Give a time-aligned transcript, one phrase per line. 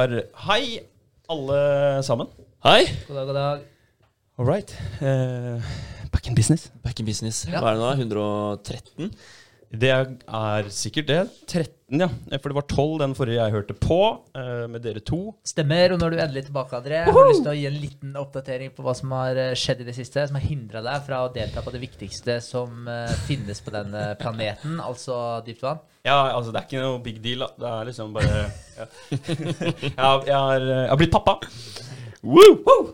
[0.00, 0.24] Vegard.
[0.48, 0.80] Hei,
[1.28, 2.26] alle sammen.
[2.64, 2.86] Hei.
[3.08, 3.60] God dag, god dag.
[4.38, 4.72] All right.
[5.02, 5.60] Uh,
[6.10, 6.70] back in business.
[6.82, 7.44] Back in business.
[7.44, 7.60] Ja.
[7.60, 7.90] Hva er det nå?
[8.06, 9.10] 113?
[9.70, 11.18] Det er sikkert det.
[11.46, 12.08] 13, ja.
[12.40, 13.98] For det var 12 den forrige jeg hørte på,
[14.34, 15.36] eh, med dere to.
[15.46, 15.94] Stemmer.
[15.94, 18.16] Og når du er endelig tilbake, André, har du lyst til å gi en liten
[18.18, 21.20] oppdatering på hva som har eh, skjedd i det siste, som har hindra deg fra
[21.22, 25.84] å delta på det viktigste som eh, finnes på den eh, planeten, altså dypt vann?
[26.02, 27.52] Ja, altså det er ikke noe big deal, da.
[27.54, 28.40] Det er liksom bare
[28.74, 28.88] ja.
[29.14, 31.38] jeg, har, jeg, har, jeg har blitt pappa.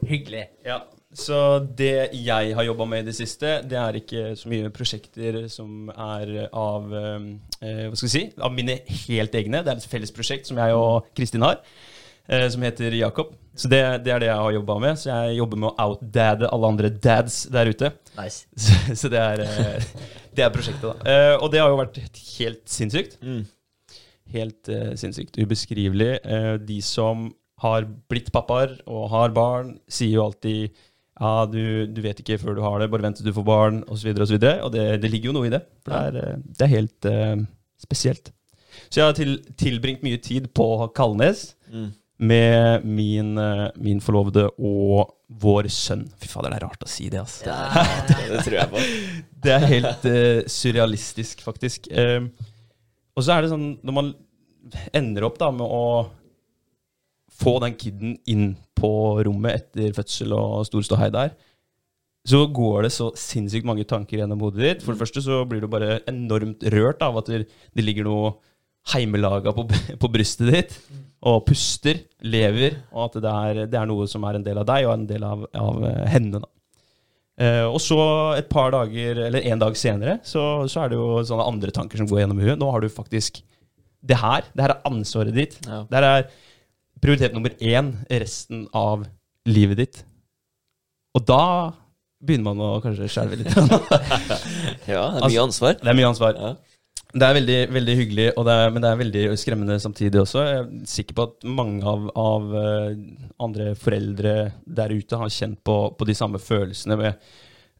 [0.07, 0.45] Hyggelig.
[0.67, 0.83] Ja,
[1.15, 1.37] Så
[1.79, 5.91] det jeg har jobba med i det siste, det er ikke så mye prosjekter som
[5.93, 7.29] er av eh,
[7.63, 8.25] Hva skal vi si?
[8.43, 9.63] Av mine helt egne.
[9.63, 11.63] Det er et felles prosjekt som jeg og Kristin har,
[12.27, 13.33] eh, som heter Jakob.
[13.57, 14.99] Så det, det er det jeg har jobba med.
[15.01, 17.93] Så jeg jobber med å outdadde alle andre dads der ute.
[18.19, 18.45] Nice.
[18.67, 19.87] Så, så det, er, eh,
[20.37, 20.97] det er prosjektet, da.
[21.07, 23.17] Eh, og det har jo vært helt sinnssykt.
[23.23, 23.47] Mm.
[24.35, 25.39] Helt eh, sinnssykt.
[25.39, 26.13] Ubeskrivelig.
[26.21, 27.31] Eh, de som
[27.63, 30.77] har blitt pappaer og har barn, sier jo alltid
[31.17, 33.83] ja, du, du vet ikke før du har det, bare vent til du får barn,
[33.89, 34.11] osv.
[34.13, 35.63] Og, så videre, og det, det ligger jo noe i det.
[35.85, 37.45] For det er, eh, det er helt uh,
[37.81, 38.33] spesielt.
[38.91, 41.89] Så jeg har til, tilbringt mye tid på Kalnes Mm.
[42.23, 46.05] med min, uh, min forlovede og vår sønn.
[46.23, 47.41] Fy fader, det er rart å si det, ass.
[47.43, 47.57] Ja,
[48.07, 48.85] Det tror jeg på.
[49.47, 51.89] Det er helt uh, surrealistisk, faktisk.
[53.17, 54.09] Og så er det sånn Når man
[54.95, 55.83] ender opp da med å
[57.37, 58.91] få den kiden inn på
[59.27, 61.35] rommet etter fødsel og stor ståhei der,
[62.27, 64.83] så går det så sinnssykt mange tanker gjennom hodet ditt.
[64.83, 67.47] For det første så blir du bare enormt rørt av at det,
[67.79, 68.33] ligger noe
[68.93, 69.67] heimelaga på,
[70.03, 70.77] på brystet ditt,
[71.27, 74.67] og puster, lever, og at det er, det er noe som er en del av
[74.69, 76.43] deg, og en del av, av eh, henne.
[76.43, 76.51] da.
[77.37, 77.99] Eh, og så
[78.39, 82.01] et par dager, eller en dag senere, så, så er det jo sånne andre tanker
[82.01, 82.59] som går gjennom huet.
[82.61, 83.43] Nå har du faktisk
[84.07, 84.47] det her.
[84.55, 85.59] Det her er ansvaret ditt.
[85.67, 85.83] Ja.
[85.91, 86.29] Det her er
[87.03, 89.05] prioritet nummer én resten av
[89.47, 89.99] livet ditt.
[91.17, 91.73] Og da
[92.27, 93.53] begynner man å kanskje skjelve litt.
[94.87, 95.77] Ja, det er Altså- mye ansvar.
[95.83, 96.35] Det er mye ansvar.
[96.41, 96.55] Ja.
[97.17, 100.43] Det er veldig, veldig hyggelig, og det er, men det er veldig skremmende samtidig også.
[100.45, 102.97] Jeg er sikker på at mange av, av eh,
[103.41, 104.33] andre foreldre
[104.67, 107.15] der ute har kjent på, på de samme følelsene med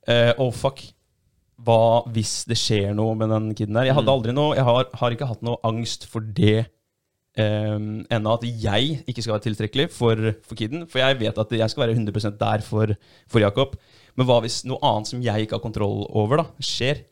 [0.09, 0.81] eh, Oh, fuck.
[1.67, 3.89] Hva hvis det skjer noe med den kiden der?
[3.91, 4.15] Jeg hadde Mm.
[4.15, 6.67] aldri noe Jeg har, har ikke hatt noe angst for det
[7.37, 7.77] eh,
[8.17, 8.35] ennå.
[8.37, 10.87] At jeg ikke skal være tiltrekkelig for, for kiden.
[10.91, 12.95] For jeg vet at jeg skal være 100% der for,
[13.29, 13.77] for Jakob.
[14.17, 17.05] Men hva hvis noe annet som jeg ikke har kontroll over, da, skjer?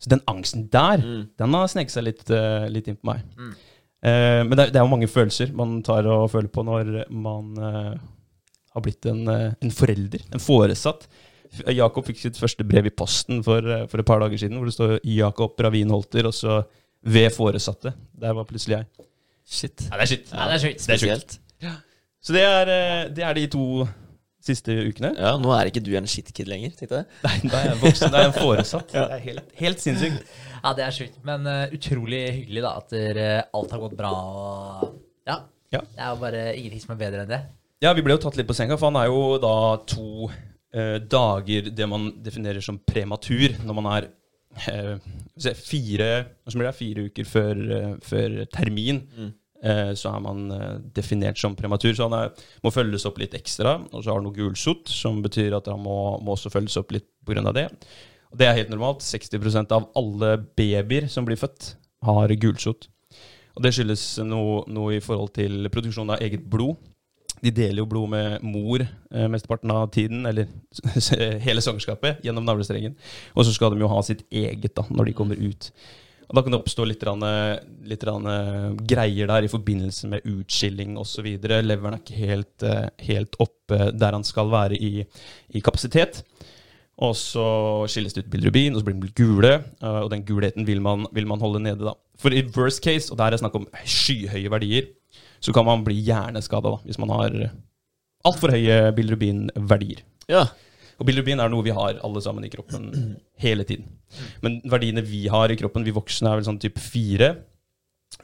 [0.00, 1.24] Så den angsten der, Mm.
[1.36, 3.24] den har sneket seg litt, uh, litt inn på meg.
[3.36, 3.50] Mm.
[4.00, 7.10] Uh, men det er, det er jo mange følelser man tar og føler på når
[7.12, 7.98] man uh,
[8.72, 11.04] har blitt en, en forelder, en foresatt.
[11.74, 14.76] Jakob fikk sitt første brev i posten for, for et par dager siden, hvor det
[14.76, 16.62] står 'Jakob Ravinholter', og så
[17.04, 17.92] 'ved foresatte'.
[18.20, 18.86] Der var plutselig jeg.
[19.50, 19.88] Shit.
[19.88, 20.28] Ja, det er shit.
[20.30, 20.84] Ja, det er sjukt.
[20.86, 21.38] Det er sjukt.
[21.40, 21.40] Spesielt.
[22.20, 23.64] Så det er, eh, det er de to
[24.44, 25.12] siste ukene.
[25.18, 27.08] Ja, nå er ikke du en shitkid lenger, tenkte jeg.
[27.24, 28.92] Nei, da er jeg voksen, da er jeg en foresatt.
[28.92, 30.36] Det er helt, helt sinnssykt.
[30.60, 31.18] Ja, det er sjukt.
[31.26, 34.12] Men uh, utrolig hyggelig da, at dere, alt har gått bra.
[34.12, 34.94] Og,
[35.28, 35.40] ja.
[35.72, 35.82] Ja.
[35.82, 37.40] Det er jo bare ingenting som er bedre enn det.
[37.84, 39.56] Ja, vi ble jo tatt litt på senga, for han er jo da
[39.88, 44.08] to uh, dager det man definerer som prematur, når man er
[44.68, 44.96] uh,
[45.56, 46.10] fire,
[46.76, 47.62] fire uker før,
[48.04, 49.04] før termin.
[49.16, 49.30] Mm.
[49.60, 51.92] Eh, så er man eh, definert som prematur.
[51.96, 53.76] Så han er, må følges opp litt ekstra.
[53.90, 56.94] Og så har han noe gulsott, som betyr at han må, må også følges opp
[56.96, 57.44] litt pga.
[57.56, 57.68] det.
[58.30, 59.04] Og det er helt normalt.
[59.04, 61.74] 60% av alle babyer som blir født,
[62.06, 62.88] har gulsott.
[63.58, 66.78] Og det skyldes noe, noe i forhold til produksjon av eget blod.
[67.40, 70.48] De deler jo blod med mor eh, mesteparten av tiden, eller
[71.46, 72.96] hele svangerskapet, gjennom navlestrengen.
[73.34, 75.70] Og så skal de jo ha sitt eget da, når de kommer ut.
[76.30, 77.24] Og Da kan det oppstå litt, rann,
[77.90, 81.26] litt rann, eh, greier der i forbindelse med utskilling osv.
[81.42, 85.04] Leveren er ikke helt, eh, helt oppe der han skal være i,
[85.50, 86.22] i kapasitet.
[87.00, 89.52] Og så skilles det ut bilirubin, og så blir den gule.
[89.82, 91.94] eh, Og den gulheten vil man, vil man holde nede, da.
[92.16, 94.86] For i worst case, og der er det snakk om skyhøye verdier,
[95.40, 97.50] så kan man bli hjerneskada hvis man har
[98.24, 100.02] altfor høye bilirubinverdier.
[100.28, 100.44] Ja.
[101.00, 102.90] Og bilirubin er noe vi har alle sammen i kroppen
[103.40, 103.88] hele tiden.
[104.44, 107.32] Men verdiene vi har i kroppen, vi voksne, er vel sånn type fire.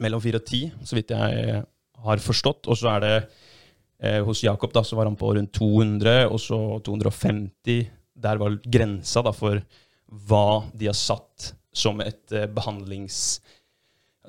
[0.03, 1.61] Mellom fire og ti, så vidt jeg
[2.05, 2.69] har forstått.
[2.69, 6.41] Og så er det eh, hos Jakob, da, så var han på rundt 200, og
[6.43, 7.89] så 250.
[8.27, 9.63] Der var grensa da for
[10.29, 10.47] hva
[10.77, 13.39] de har satt som et eh, behandlings...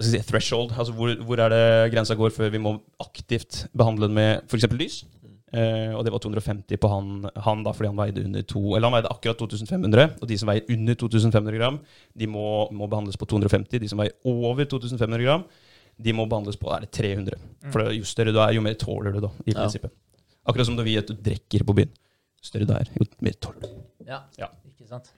[0.00, 0.72] si, threshold.
[0.72, 4.68] Altså hvor, hvor er det grensa går før vi må aktivt behandle den med f.eks.
[4.72, 5.02] lys?
[5.52, 8.88] Eh, og det var 250 på han, han da, fordi han veide under to, eller
[8.90, 10.18] han veide akkurat 2500.
[10.20, 11.78] Og de som veier under 2500 gram,
[12.20, 12.44] de må,
[12.76, 13.80] må behandles på 250.
[13.80, 15.46] De som veier over 2500 gram,
[15.98, 17.38] de må behandles på er det 300.
[17.72, 19.62] For jo større du er, jo mer tåler du, da, i Ja.
[19.64, 19.90] prinsippet.
[20.48, 21.90] Akkurat som når vi at du drikker på byen.
[22.38, 23.68] Jo større du er, jo mer tåler du.
[24.06, 24.48] Ja, Ja.
[24.68, 25.10] ikke sant?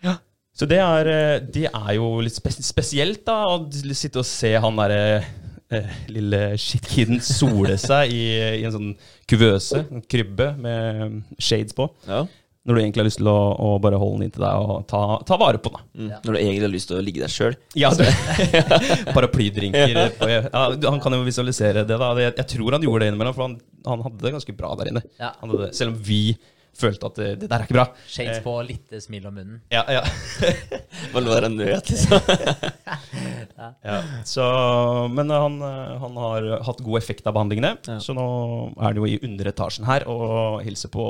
[0.56, 4.55] Så det er, eh, det er jo litt spes spesielt, da, å sitte og se
[4.59, 5.25] han derre
[5.72, 8.25] eh, lille shitkiden sole seg i,
[8.61, 8.90] i en sånn
[9.31, 11.88] kuvøse, en krybbe med shades på.
[12.08, 12.25] Ja.
[12.69, 14.99] Når du egentlig har lyst til å, å bare holde den inntil deg og ta,
[15.26, 15.87] ta vare på den.
[15.96, 16.11] Mm.
[16.12, 16.19] Ja.
[16.26, 17.55] Når du egentlig har lyst til å ligge der sjøl.
[17.81, 17.88] Ja,
[19.14, 20.11] Paraplydrinker.
[20.19, 21.96] på- Ja, han kan jo visualisere det.
[21.99, 23.56] da Jeg, jeg tror han gjorde det innimellom, for han,
[23.87, 25.02] han hadde det ganske bra der inne.
[25.19, 25.32] Ja.
[25.40, 26.37] Han hadde det, selv om vi
[26.76, 27.87] følte at det, det der er ikke bra.
[28.08, 28.43] Shades Eh.
[28.44, 29.61] på, litt smil om munnen.
[29.72, 30.02] Ja, ja.
[31.14, 32.20] Man lå der og nøt, liksom?
[33.84, 34.44] Ja, så,
[35.12, 35.58] men han,
[36.00, 37.99] han har hatt god effekt av behandlingene, Ja.
[38.02, 38.25] så nå
[38.81, 41.06] er det jo i underetasjen her og hilser på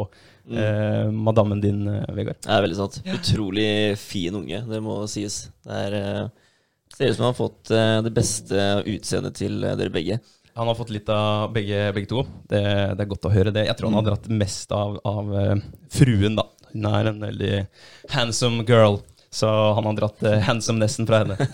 [0.51, 2.41] eh, madammen din, eh, Vegard.
[2.43, 3.01] Det er veldig sant.
[3.15, 3.71] Utrolig
[4.01, 5.45] fin unge, det må sies.
[5.67, 6.51] Det er, eh,
[6.97, 7.71] ser ut som han har fått
[8.05, 10.19] det beste utseendet til dere begge.
[10.59, 12.25] Han har fått litt av begge, begge to.
[12.51, 12.63] Det,
[12.97, 13.67] det er godt å høre det.
[13.69, 15.55] Jeg tror han har dratt mest av, av eh,
[15.95, 16.47] fruen, da.
[16.71, 17.55] Hun er en veldig
[18.15, 19.01] handsome girl,
[19.35, 21.39] så han har dratt uh, handsomenessen fra henne.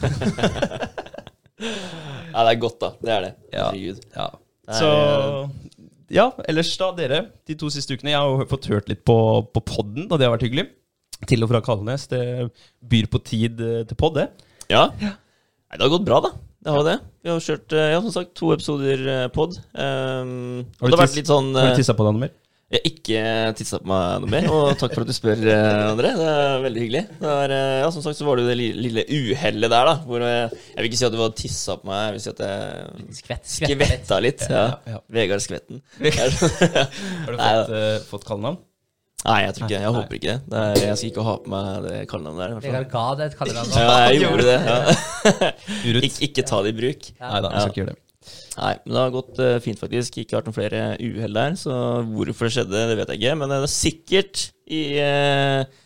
[2.37, 2.89] Ja, det er godt, da.
[3.01, 3.31] Det er det.
[3.49, 3.69] Ja.
[4.13, 4.27] Ja.
[4.77, 4.89] Så
[6.13, 8.13] ja, ellers da, dere, de to siste ukene.
[8.13, 9.17] Jeg har jo fått hørt litt på,
[9.55, 10.67] på podden, og det har vært hyggelig.
[11.27, 12.05] Til og fra Kalnes.
[12.11, 12.21] Det
[12.85, 14.27] byr på tid eh, til pod, det.
[14.69, 14.91] Ja.
[15.01, 16.35] Nei, det har gått bra, da.
[16.67, 16.97] Det har jo det.
[17.23, 19.53] Vi har kjørt eh, ja, som sagt, to episoder eh, pod.
[19.71, 22.33] Um, Har du litt sånn eh, du tissa på deg noe mer?
[22.67, 23.21] Jeg har ikke
[23.61, 26.11] tissa på meg noe mer, og takk for at du spør, eh, André.
[26.19, 27.03] Det er veldig hyggelig.
[27.21, 29.95] Det er, eh, ja, Som sagt så var det jo det lille uhellet der, da.
[30.09, 32.33] Hvor jeg, jeg vil ikke si at du var tissa på meg, jeg vil si
[32.33, 33.53] at jeg Skvett.
[33.53, 34.43] skvetta litt.
[34.43, 34.49] litt.
[34.51, 34.65] Ja.
[34.67, 35.03] Ja, ja.
[35.15, 35.85] Vegard Skvetten.
[36.19, 38.59] Har du fått, uh, fått kallenavn?
[39.25, 40.59] Nei, jeg tror ikke Jeg håper ikke det.
[40.61, 42.59] er, jeg skal ikke ha på meg det kallenavnet der.
[42.67, 43.71] Vegard ga det et kallenavn.
[43.73, 44.59] Ja, jeg gjorde det.
[44.69, 46.01] Ja.
[46.11, 47.09] Ik ikke ta det i bruk.
[47.17, 47.31] Ja.
[47.33, 48.03] Nei da, jeg skal ikke gjøre det.
[48.57, 50.21] Nei, men det har gått eh, fint, faktisk.
[50.23, 51.57] Ikke vært noen flere uhell der.
[51.61, 51.75] Så
[52.13, 53.35] hvorfor det skjedde, det vet jeg ikke.
[53.41, 55.83] Men det er sikkert i, eh,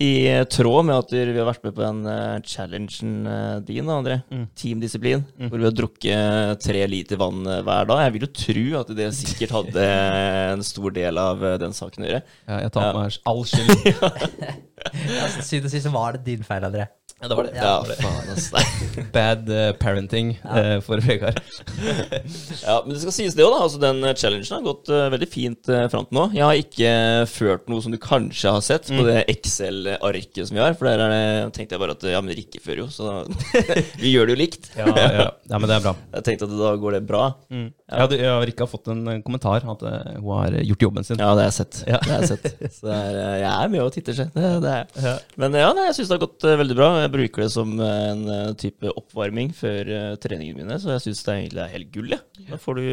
[0.00, 4.22] i tråd med at vi har vært med på den uh, challengen uh, din, André.
[4.32, 4.46] Mm.
[4.56, 5.24] Teamdisiplin.
[5.36, 8.00] Hvor vi har drukket tre liter vann eh, hver dag.
[8.06, 9.86] Jeg vil jo tro at det sikkert hadde
[10.54, 12.22] en stor del av eh, den saken å gjøre.
[12.48, 13.72] Ja, jeg tar på meg all skyld.
[15.12, 16.88] Ja, til syvende og sist var det din feil, André.
[17.22, 17.52] Ja, det var det.
[17.54, 18.14] Ja, faen,
[18.50, 18.64] var
[18.96, 19.02] det.
[19.14, 21.38] Bad uh, parenting eh, for Vegard.
[22.66, 23.60] Ja, men det skal sies det òg, da.
[23.62, 26.24] Altså, den eh, challengen har gått uh, veldig fint uh, fram til nå.
[26.34, 26.94] Jeg har ikke
[27.30, 30.74] ført noe som du kanskje har sett på det Excel-arket som vi har.
[30.78, 33.12] For der er det, tenkte jeg bare at ja, men Rikke fører jo, så
[34.02, 34.72] vi gjør det jo likt.
[34.74, 35.28] Ja, ja.
[35.30, 35.94] ja, men det er bra.
[36.18, 37.22] Jeg tenkte at da går det bra.
[37.54, 37.68] Mm.
[37.92, 41.22] Ja, jeg og har fått en kommentar at hun har gjort jobben sin.
[41.22, 41.84] Ja, det har jeg sett.
[41.86, 42.02] Ja.
[42.02, 42.74] Det har jeg sett.
[42.80, 44.34] Så det er, jeg er med og titter, seg.
[44.34, 45.04] Det, det er jeg.
[45.04, 45.14] Ja.
[45.40, 46.88] Men ja, nei, jeg syns det har gått uh, veldig bra.
[47.02, 51.04] Jeg bruker det som uh, en eh, type oppvarming før uh, treningene mine, så jeg
[51.06, 52.14] syns det egentlig er helt gull.
[52.14, 52.20] Ja.
[52.50, 52.84] Da får du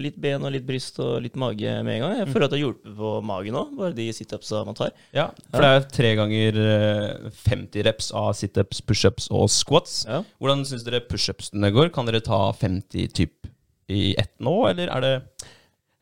[0.00, 2.16] litt ben og litt bryst og litt mage med en gang.
[2.20, 4.94] Jeg føler at det har hjulpet på magen òg, bare de situpsa man tar.
[5.16, 10.02] Ja, for det er tre ganger eh, 50 reps av situps, pushups og squats.
[10.08, 10.22] Ja.
[10.42, 11.90] Hvordan syns dere pushupsene går?
[11.94, 13.50] Kan dere ta 50 typ
[13.92, 15.14] i ett nå, eller er det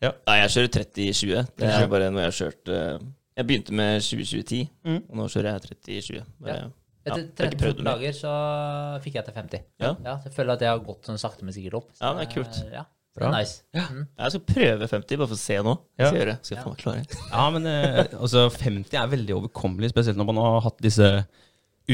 [0.02, 1.50] Nei, jeg kjører 30-20.
[1.54, 1.90] Det er 30.
[1.92, 2.71] bare noe jeg har kjørt
[3.36, 5.02] Jeg begynte med 20-20-10, Mm.
[5.08, 6.24] og nå kjører jeg 30-20.
[6.46, 6.54] Ja.
[7.04, 8.32] Ja, Etter jeg har ikke prøvd 13 dager så
[9.02, 9.62] fikk jeg til 50.
[9.80, 9.94] Ja.
[10.04, 11.88] jeg føler at jeg har gått sånn sakte, men sikkert opp.
[11.96, 12.60] Så Ja, det er kult.
[12.72, 12.84] Ja,
[13.16, 13.26] Bra.
[13.26, 13.62] er nice.
[13.74, 14.06] Mm.
[14.18, 15.78] Jeg skal prøve 50, bare for å se nå.
[15.98, 16.06] Ja.
[16.06, 16.36] Skal jeg gjøre.
[16.44, 16.62] Skal jeg Ja.
[16.62, 17.30] faen meg klare.
[17.32, 21.26] Ja, men eh, altså 50 er veldig overkommelig, spesielt når man har hatt disse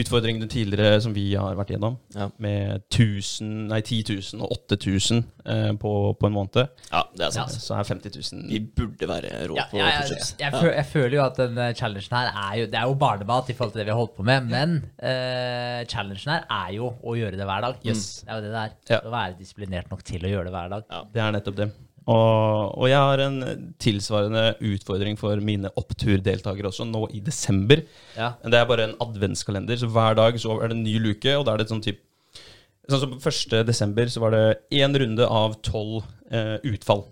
[0.02, 2.28] utfordringene tidligere som vi har vært gjennom, Ja.
[2.38, 6.68] med 1000, nei, 10 000 og 8000 eh, på, på en måned.
[6.92, 7.54] ja, det er sant.
[7.58, 10.86] Så er 50 000 Vi burde være rå Ja, på ja, jeg, jeg, føl, jeg
[10.92, 13.72] føler jo at den eh, challengen her er jo Det er jo barnemat i forhold
[13.74, 17.36] til det vi har holdt på med, men eh, challengen her er jo å gjøre
[17.40, 17.82] det hver dag.
[17.86, 18.06] Yes.
[18.24, 18.72] Det er jo det det er.
[18.94, 19.02] Ja.
[19.08, 20.88] Å være disiplinert nok til å gjøre det hver dag.
[20.90, 21.02] Ja.
[21.14, 21.68] Det er nettopp det.
[22.08, 23.38] Og, og jeg har en
[23.82, 27.82] tilsvarende utfordring for mine oppturdeltakere også, nå i desember.
[28.16, 28.32] Ja.
[28.40, 31.44] Det er bare en adventskalender, så hver dag så er det en ny luke, og
[31.44, 32.04] da er det sånn typ
[32.88, 33.66] Sånn som 1.
[33.68, 34.44] desember så var det
[34.80, 37.02] én runde av tolv eh, utfall.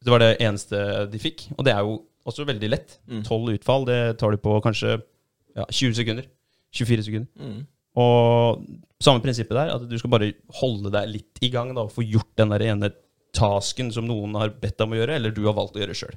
[0.00, 0.78] Det var det eneste
[1.12, 2.94] de fikk, og det er jo også veldig lett.
[3.04, 3.18] Mm.
[3.26, 6.30] Tolv utfall, det tar du på kanskje ja, 20 sekunder.
[6.72, 7.28] 24 sekunder.
[7.36, 7.60] Mm.
[8.00, 8.64] Og
[9.04, 10.30] samme prinsippet der, at du skal bare
[10.62, 12.90] holde deg litt i gang da, og få gjort den der ene
[13.38, 15.96] tasken som noen har bedt deg om å gjøre, eller du har valgt å gjøre
[15.96, 16.16] sjøl.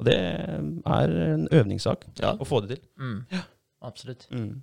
[0.00, 2.34] Og det er en øvningssak Ja.
[2.36, 2.84] å få det til.
[3.00, 3.42] Mm.
[3.82, 4.26] Absolutt.
[4.30, 4.60] Mm.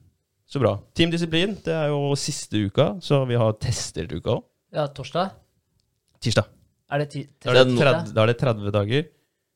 [0.49, 0.77] Så bra.
[0.97, 4.43] Teamdisiplin, det er jo siste uka, så vi har tester til uka òg.
[4.73, 5.31] Ja, torsdag?
[6.21, 6.47] Tirsdag.
[6.91, 9.03] Er det ti Da er det, 30, da er det 30 dager.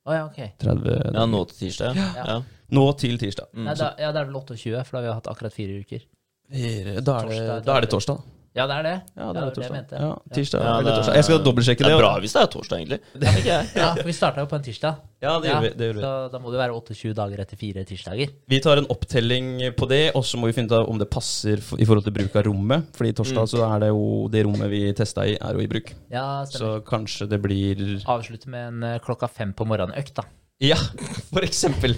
[0.05, 0.39] Å ja, ok.
[0.61, 1.95] 30 Ja, nå til tirsdag.
[1.97, 2.09] Ja.
[2.19, 2.25] Ja.
[2.27, 2.37] Ja.
[2.73, 3.49] Nå til tirsdag.
[3.53, 3.65] Mm.
[3.67, 6.05] Nei, da, ja, det er vel 28, for da har vi hatt akkurat fire uker.
[6.53, 8.21] Da er det, Torsdag, da er det torsdag.
[8.53, 8.93] Ja, det er det.
[9.17, 9.72] Ja, det er jeg torsdag.
[9.74, 10.00] mente.
[10.03, 11.15] Ja, tirsdag Ja, det er- torsdag.
[11.17, 11.93] Jeg skal dobbeltsjekke Det det.
[11.98, 13.00] er bra hvis det er torsdag, egentlig.
[13.24, 13.69] Det jeg.
[13.75, 15.00] Ja, for vi starta jo på en tirsdag.
[15.24, 15.69] Ja, det gjør vi.
[15.79, 16.01] Det gjør vi.
[16.03, 18.29] Så da må det være 28 dager etter fire tirsdager.
[18.53, 21.57] Vi tar en opptelling på det, og så må vi finne ut om det passer
[21.57, 22.86] i forhold til bruk av rommet.
[22.93, 25.89] Fordi torsdag så er det jo det rommet vi testa i, er jo i bruk.
[26.13, 30.24] Ja, Så kanskje det blir Avslutte med en eh, klokka fem på morgenen-økt, da.
[30.62, 30.75] Ja,
[31.33, 31.95] for eksempel.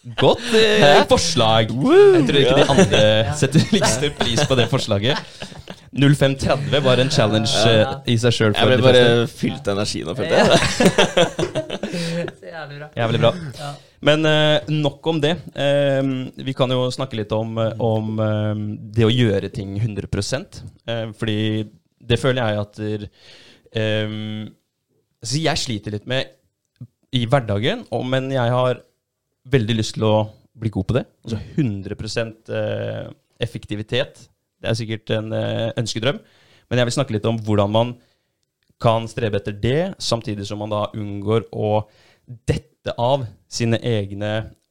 [0.00, 1.68] Godt eh, forslag.
[1.68, 3.00] Jeg tror ikke de andre
[3.36, 5.20] setter like stor pris på det forslaget.
[5.92, 8.54] 0530 var en challenge eh, i seg sjøl.
[8.56, 10.46] Jeg ble bare fylt av energi nå, følte jeg.
[12.54, 12.88] Jævlig bra.
[12.96, 13.32] Jævlig bra.
[13.58, 13.70] Ja.
[14.08, 15.34] Men eh, nok om det.
[15.52, 16.00] Eh,
[16.48, 18.64] vi kan jo snakke litt om, eh, om eh,
[18.96, 20.08] det å gjøre ting 100
[20.88, 21.38] eh, Fordi
[22.00, 23.08] det føler jeg at der,
[23.76, 24.14] eh,
[25.20, 26.32] Så jeg sliter litt med
[27.12, 28.78] i hverdagen, og, men jeg har
[29.48, 30.14] veldig lyst til å
[30.60, 31.04] bli god på det.
[31.24, 31.96] Altså 100
[32.58, 34.26] eh, effektivitet.
[34.60, 36.20] Det er sikkert en eh, ønskedrøm.
[36.70, 37.94] Men jeg vil snakke litt om hvordan man
[38.80, 41.82] kan strebe etter det, samtidig som man da unngår å
[42.48, 44.30] dette av sine egne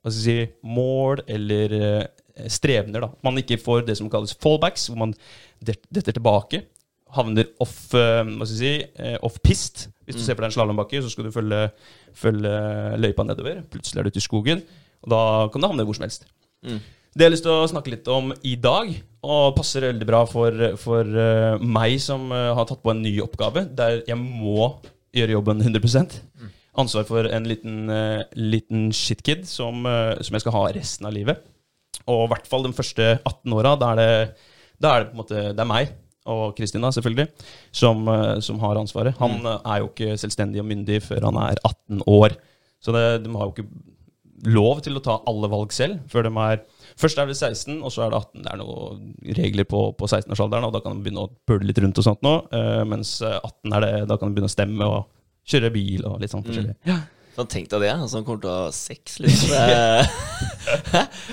[0.10, 3.06] si, mål eller eh, strevner.
[3.06, 3.12] da.
[3.26, 5.16] Man ikke får det som kalles fallbacks, hvor man
[5.62, 6.64] det- detter tilbake.
[7.10, 7.90] Havner off,
[8.46, 8.74] si,
[9.26, 9.88] off pist.
[10.10, 11.68] Hvis du ser på deg en slalåmbakke, så skal du følge,
[12.18, 12.54] følge
[12.98, 13.62] løypa nedover.
[13.70, 14.64] Plutselig er du ute i skogen,
[15.06, 15.22] og da
[15.54, 16.26] kan du havne hvor som helst.
[16.66, 16.80] Mm.
[17.14, 18.92] Det jeg har lyst til å snakke litt om i dag,
[19.26, 23.16] og passer veldig bra for, for eh, meg som eh, har tatt på en ny
[23.24, 24.72] oppgave, der jeg må
[25.16, 26.20] gjøre jobben 100%
[26.80, 31.42] Ansvar for en liten, eh, liten shitkid som, som jeg skal ha resten av livet.
[32.08, 33.74] Og i hvert fall de første 18 åra.
[33.82, 34.12] Da det,
[34.80, 35.92] da er det på en måte Det er meg
[36.30, 37.28] og Kristina, selvfølgelig,
[37.76, 39.18] som, eh, som har ansvaret.
[39.22, 42.38] Han eh, er jo ikke selvstendig og myndig før han er 18 år.
[42.80, 43.70] Så det, de har jo ikke
[44.48, 46.62] lov til å ta alle valg selv før de er
[47.00, 48.42] Først er det 16, og så er det 18.
[48.44, 51.78] Det er noen regler på, på 16-årsalderen, og da kan de begynne å pøle litt
[51.80, 52.34] rundt og sånt nå.
[52.52, 55.06] eh, mens eh, 18 er det, da kan de begynne å stemme og
[55.48, 56.76] kjøre bil og litt sånn forskjellig.
[57.40, 57.92] Sånn, tenk deg det.
[57.94, 59.54] Altså, han kommer til å ha sex, liksom.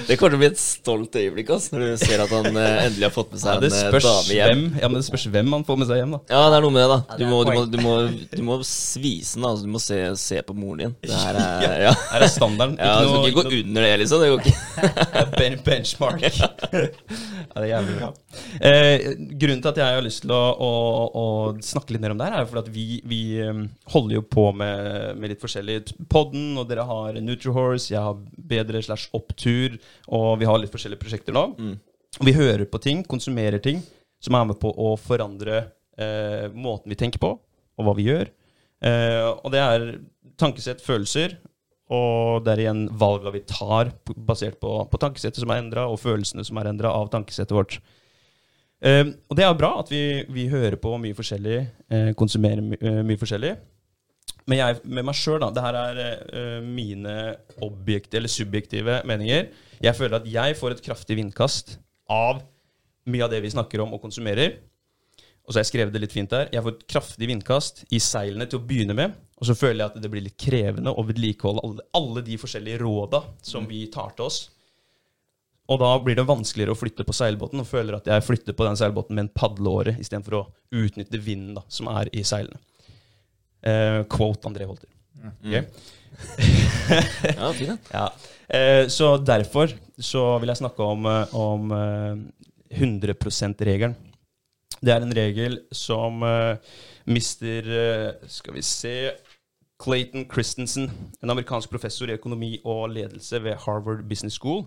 [0.06, 2.86] Det, kommer til å bli et stolt øyeblikk ass, når du ser at han eh,
[2.86, 4.62] endelig har fått med seg ja, en eh, dame hjem.
[4.62, 6.20] hvem Ja, men det spørs hvem han får med seg hjem, da.
[6.30, 6.98] Ja, det er noe med det, da.
[7.10, 7.94] Ja, Du det må, du må, du må,
[8.30, 9.48] du må svise den.
[9.50, 9.66] Altså.
[9.66, 10.94] Du må se, se på moren din.
[11.04, 12.78] Det her er Ja, Her er standarden.
[12.78, 14.22] ja Du skal ikke gå under det, liksom.
[14.22, 14.94] Det går ikke.
[15.40, 16.26] ben benchmark.
[16.30, 18.12] ja, det er jævlig bra.
[18.60, 19.10] Eh,
[19.42, 20.72] grunnen til at jeg har lyst til å, å,
[21.10, 21.26] å
[21.64, 24.24] snakke litt mer om det her, er jo fordi at vi, vi um, holder jo
[24.36, 25.82] på med, med litt forskjellig.
[26.12, 31.02] Podden, og dere har Nutrihorse, jeg har Bedre slash Opptur, og vi har litt forskjellige
[31.02, 31.46] prosjekter nå.
[32.20, 33.82] Og vi hører på ting, konsumerer ting,
[34.22, 35.58] som er med på å forandre
[35.98, 37.34] eh, måten vi tenker på,
[37.76, 38.30] og hva vi gjør.
[38.84, 39.86] Eh, og det er
[40.40, 41.36] tankesett, følelser,
[41.92, 46.00] og det er igjen valga vi tar basert på, på tankesettet som er endra, og
[46.02, 47.78] følelsene som er endra av tankesettet vårt.
[48.84, 51.60] Eh, og det er bra at vi, vi hører på mye forskjellig,
[51.92, 53.54] eh, konsumerer my, eh, mye forskjellig.
[54.46, 55.50] Men jeg, med meg sjøl, da.
[55.50, 56.00] Det her er
[56.30, 57.16] uh, mine
[57.64, 59.48] objektive eller subjektive meninger.
[59.82, 61.76] Jeg føler at jeg får et kraftig vindkast
[62.12, 62.44] av
[63.10, 64.58] mye av det vi snakker om og konsumerer.
[65.46, 66.48] Og så har jeg skrevet det litt fint der.
[66.54, 69.14] Jeg får et kraftig vindkast i seilene til å begynne med.
[69.38, 72.80] Og så føler jeg at det blir litt krevende å vedlikeholde alle, alle de forskjellige
[72.82, 74.40] råda som vi tar til oss.
[75.66, 78.66] Og da blir det vanskeligere å flytte på seilbåten, og føler at jeg flytter på
[78.66, 80.44] den seilbåten med en padleåre istedenfor å
[80.78, 82.60] utnytte vinden da, som er i seilene.
[83.62, 84.90] Eh, quote André Holter.
[85.44, 85.64] Okay?
[87.36, 87.76] Ja, fin.
[87.92, 88.08] Ja.
[88.46, 92.18] Uh, så derfor så vil jeg snakke om, eh, om uh,
[92.70, 93.96] 100 %-regelen.
[94.80, 96.20] Det er en regel som
[97.08, 97.64] mister
[98.28, 99.10] Skal vi se
[99.82, 104.64] Clayton Christensen, en amerikansk professor i økonomi og ledelse ved Harvard Business School,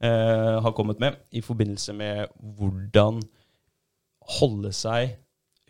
[0.00, 3.20] eh, har kommet med i forbindelse med hvordan
[4.38, 5.16] holde seg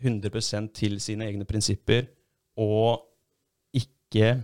[0.03, 2.07] 100% til sine egne prinsipper
[2.59, 3.05] og
[3.75, 4.35] ikke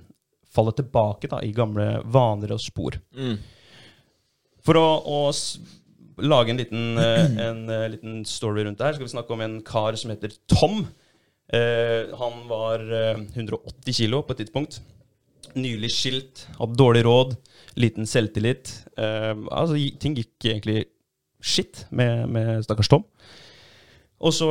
[0.56, 2.98] falle tilbake da, i gamle vaner og spor.
[3.16, 3.38] Mm.
[4.66, 5.20] For å, å
[6.26, 9.44] lage en liten, eh, en eh, liten story rundt det her, skal vi snakke om
[9.46, 10.86] en kar som heter Tom.
[11.54, 14.80] Eh, han var eh, 180 kilo på et tidspunkt.
[15.56, 17.36] Nylig skilt, hadde dårlig råd,
[17.80, 18.72] liten selvtillit.
[18.98, 20.86] Eh, altså, ting gikk egentlig
[21.46, 23.06] skitt med, med stakkars Tom.
[24.24, 24.48] Og så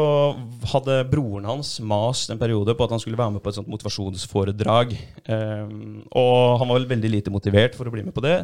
[0.75, 3.71] hadde broren hans mast en periode på at han skulle være med på et sånt
[3.73, 4.92] motivasjonsforedrag.
[5.25, 8.42] Um, og han var vel veldig lite motivert for å bli med på det.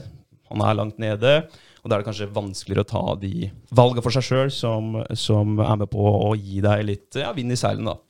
[0.51, 1.35] Han er langt nede,
[1.81, 5.61] og da er det kanskje vanskeligere å ta de valgene for seg sjøl som, som
[5.63, 8.01] er med på å gi deg litt ja, vind i seilene, da.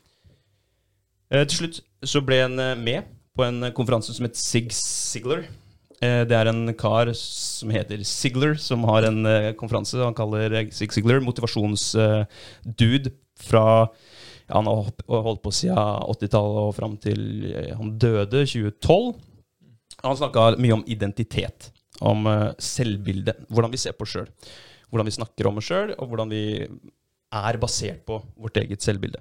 [1.34, 5.44] Uh, til slutt så ble han eh, med på en konferanse som het Sig Sigler.
[6.00, 10.54] Eh, det er en kar som heter Sigler, som har en eh, konferanse han kaller
[10.70, 14.88] Sig Zig Ziglar motivasjonsdude fra ja, Han har
[15.26, 17.20] holdt på siden 80-tallet og fram til
[17.52, 19.12] eh, han døde 2012.
[20.00, 21.68] Han snakka mye om identitet,
[22.00, 24.30] om selvbildet selvbilde, hvordan vi ser på oss sjøl.
[24.88, 26.44] Hvordan vi snakker om oss sjøl, og hvordan vi
[27.30, 29.20] er basert på vårt eget selvbilde.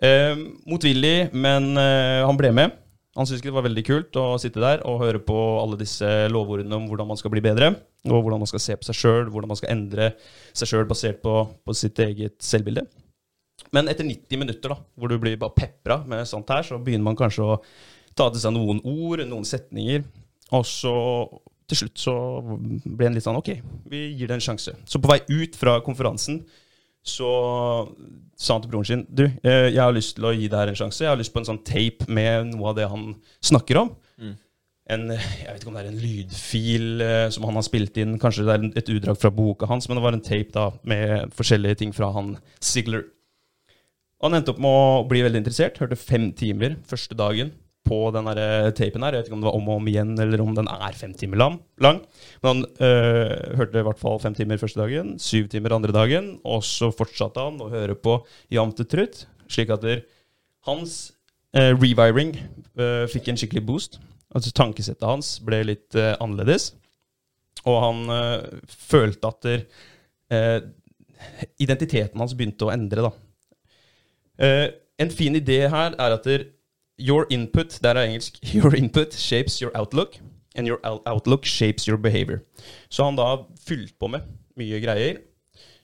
[0.00, 0.36] Eh,
[0.68, 2.76] motvillig, men eh, han ble med.
[3.18, 6.76] Han syntes det var veldig kult å sitte der og høre på alle disse lovordene
[6.78, 7.72] om hvordan man skal bli bedre,
[8.06, 10.12] og hvordan man skal se på seg sjøl, hvordan man skal endre
[10.54, 11.34] seg sjøl basert på,
[11.66, 12.86] på sitt eget selvbilde.
[13.74, 17.10] Men etter 90 minutter, da, hvor du blir bare pepra med sånt her, så begynner
[17.10, 17.58] man kanskje å
[18.16, 20.06] ta til seg noen ord, noen setninger,
[20.54, 20.94] og så
[21.70, 23.52] til slutt så ble en litt sånn OK,
[23.90, 24.74] vi gir det en sjanse.
[24.86, 26.40] Så på vei ut fra konferansen
[27.06, 27.30] så
[28.40, 30.72] sa han til broren sin Du, eh, jeg har lyst til å gi det her
[30.72, 31.02] en sjanse.
[31.04, 33.14] Jeg har lyst på en sånn tape med noe av det han
[33.44, 33.92] snakker om.
[34.90, 38.16] En, jeg vet ikke om det er en lydfil eh, som han har spilt inn.
[38.18, 41.30] Kanskje det er et utdrag fra boka hans, men det var en tape da med
[41.36, 43.04] forskjellige ting fra han Sigler.
[44.20, 45.78] Han endte opp med å bli veldig interessert.
[45.80, 47.54] Hørte fem timer første dagen
[47.90, 49.16] på den der eh, tapen her.
[49.16, 51.12] Jeg vet ikke om det var om og om igjen, eller om den er fem
[51.18, 51.58] timer lang.
[51.82, 52.00] Men
[52.46, 56.62] han øh, hørte i hvert fall fem timer første dagen, syv timer andre dagen, og
[56.66, 58.20] så fortsatte han å høre på
[58.54, 59.86] jevnt til trutt, slik at
[60.68, 60.98] hans
[61.58, 62.36] øh, rewiring
[62.78, 63.98] øh, fikk en skikkelig boost.
[64.30, 66.70] Altså Tankesettet hans ble litt annerledes,
[67.66, 68.04] og han
[68.70, 70.68] følte at der,
[71.58, 73.08] identiteten hans begynte å endre.
[73.08, 73.10] da.
[74.40, 76.46] Eh, en fin idé her er at der,
[77.00, 80.18] your input, der er engelsk, your input shapes your outlook,
[80.54, 82.40] and your outlook shapes your behavior.
[82.90, 83.36] Så han da
[83.66, 84.26] fylte på med
[84.60, 85.20] mye greier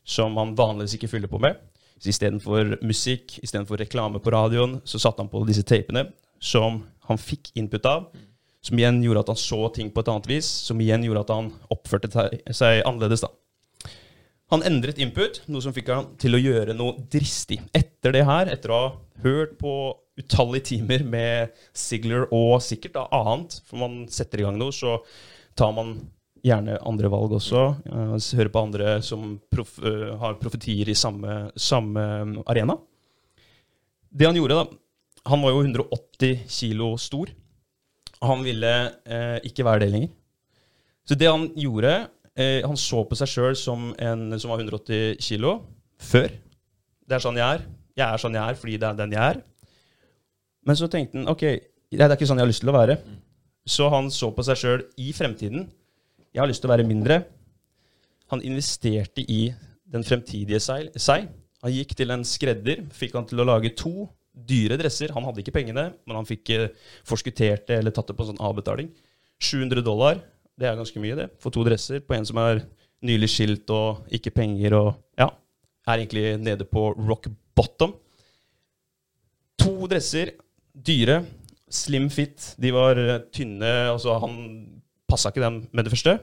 [0.07, 1.57] som han vanligvis ikke fyller på med.
[1.99, 6.11] Så istedenfor musikk, istedenfor reklame på radioen, så satte han på disse tapene
[6.43, 8.11] som han fikk input av,
[8.67, 11.33] som igjen gjorde at han så ting på et annet vis, som igjen gjorde at
[11.33, 13.23] han oppførte seg- annerledes.
[13.25, 13.31] da.
[14.55, 17.59] Han endret input, noe som fikk han til å gjøre noe dristig.
[17.75, 18.91] Etter det her, etter å ha
[19.25, 19.73] hørt på
[20.17, 25.01] utallige timer med Sigler og sikkert da annet, for man setter i gang noe, så
[25.59, 25.97] tar man
[26.47, 27.63] gjerne andre valg også.
[27.91, 32.79] eh, hører på andre som prof, eh, har profetier i samme, samme arena.
[34.11, 34.67] Det han gjorde, da
[35.27, 37.27] Han var jo 180 kilo stor.
[38.23, 40.11] Han ville eh, ikke være det lenger.
[41.03, 45.21] Så det han gjorde eh, Han så på seg sjøl som en som var 180
[45.25, 45.59] kilo
[45.99, 46.33] før.
[47.07, 47.67] Det er sånn jeg er.
[47.97, 49.41] Jeg er sånn jeg er fordi det er den jeg er.
[50.67, 51.45] Men så tenkte han ok,
[51.95, 52.99] det er ikke sånn jeg har lyst til å være.
[53.67, 55.67] Så han så på seg sjøl i fremtiden.
[56.35, 57.23] Jeg har lyst til å være mindre.
[58.31, 59.49] Han investerte i
[59.87, 61.31] den fremtidige seg.
[61.63, 65.15] Han gikk til en skredder, fikk han til å lage to dyre dresser.
[65.17, 66.69] Han hadde ikke pengene, men han fikk eh,
[67.09, 68.91] forskuttert det eller tatt det på en sånn avbetaling.
[69.43, 70.21] 700 dollar,
[70.57, 72.63] det er ganske mye det, for to dresser på en som er
[73.07, 74.89] nylig skilt og ikke penger og
[75.21, 75.29] ja,
[75.87, 77.93] er egentlig nede på rock bottom.
[79.61, 80.33] To dresser,
[80.73, 81.21] dyre,
[81.73, 82.55] slim fit.
[82.61, 83.73] De var eh, tynne.
[83.93, 84.39] altså Han
[85.09, 86.19] passa ikke dem med det første.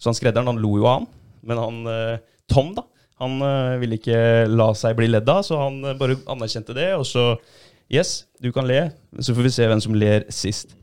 [0.00, 1.08] Så han skredderen han lo jo av han.
[1.46, 2.84] Men han eh, Tom, da,
[3.22, 6.92] han eh, ville ikke la seg bli ledd av, så han bare anerkjente det.
[6.98, 7.32] Og så
[7.90, 10.76] Yes, du kan le, så får vi se hvem som ler sist.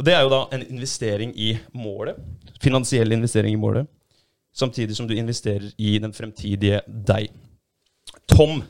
[0.00, 2.16] Og det er jo da en investering i målet.
[2.64, 3.88] Finansiell investering i målet.
[4.56, 7.28] Samtidig som du investerer i den fremtidige deg.
[8.32, 8.62] Tom,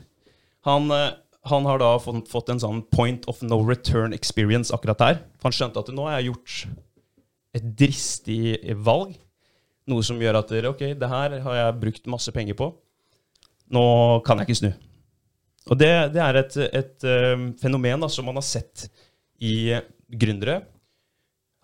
[0.67, 1.13] han, eh,
[1.47, 5.21] han har da fått, en sånn point of no return experience akkurat her.
[5.45, 6.57] Han skjønte at nå har jeg gjort
[7.55, 9.15] et dristig valg.
[9.87, 12.73] Noe som gjør at ok, det her har jeg brukt masse penger på.
[13.71, 13.85] Nå
[14.27, 14.71] kan jeg ikke snu.
[15.71, 18.89] Og det, det er et, et eh, fenomen da, som man har sett
[19.39, 19.79] i
[20.11, 20.59] gründere.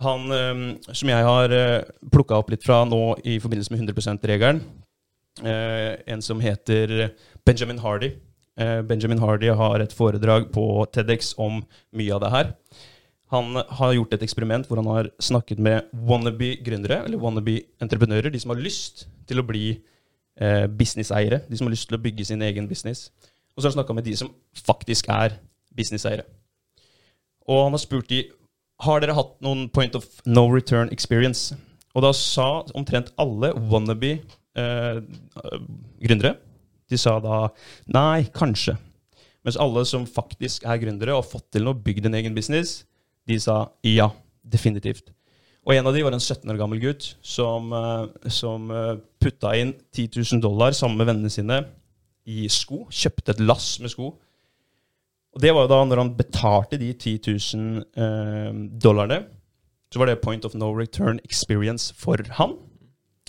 [0.06, 3.98] Han eh, som jeg har uh, plukka opp litt fra nå i forbindelse med 100
[3.98, 4.62] %-regelen,
[5.44, 7.14] eh, en som heter
[7.46, 8.12] Benjamin Hardy.
[8.58, 11.62] Eh, Benjamin Hardy har et foredrag på TEDx om
[11.94, 12.54] mye av det her.
[13.34, 18.54] Han har gjort et eksperiment hvor han har snakket med wannabe-gründere, eller wannabe-entreprenører, de som
[18.54, 19.66] har lyst til å bli
[20.40, 23.12] eh, businesseiere, de som har lyst til å bygge sin egen business.
[23.54, 24.32] Og så har han snakka med de som
[24.66, 25.38] faktisk er
[25.76, 26.26] businesseiere.
[27.48, 28.24] Og han har spurt de
[28.86, 31.56] har dere hatt noen point of no return experience.
[31.98, 36.34] Og da sa omtrent alle wannabe-gründere
[36.88, 37.50] De sa da
[37.92, 38.78] nei, kanskje.
[39.44, 42.86] Mens alle som faktisk er gründere og har fått til noe, bygd en egen business,
[43.28, 44.10] de sa ja,
[44.44, 45.18] definitivt.
[45.68, 49.52] Og en av de var en 17 år gammel gutt som, eh, som eh, putta
[49.60, 51.60] inn 10 000 dollar sammen med vennene sine
[52.28, 52.86] i sko.
[52.88, 54.14] Kjøpte et lass med sko.
[55.38, 59.20] Og det var jo da når han betalte de 10 000 eh, dollarene,
[59.94, 62.56] så var det point of no return experience for han.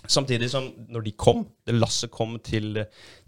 [0.08, 2.80] Samtidig som når de kom, det lasset kom til,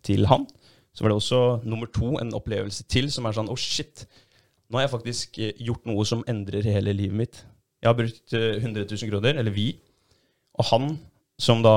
[0.03, 0.49] til han,
[0.97, 4.07] så var det også nummer to en opplevelse til som er sånn Å, oh, shit.
[4.73, 7.45] Nå har jeg faktisk eh, gjort noe som endrer hele livet mitt.
[7.85, 9.75] Jeg har brukt 100 000 kroner, eller vi.
[10.57, 10.95] Og han,
[11.37, 11.77] som da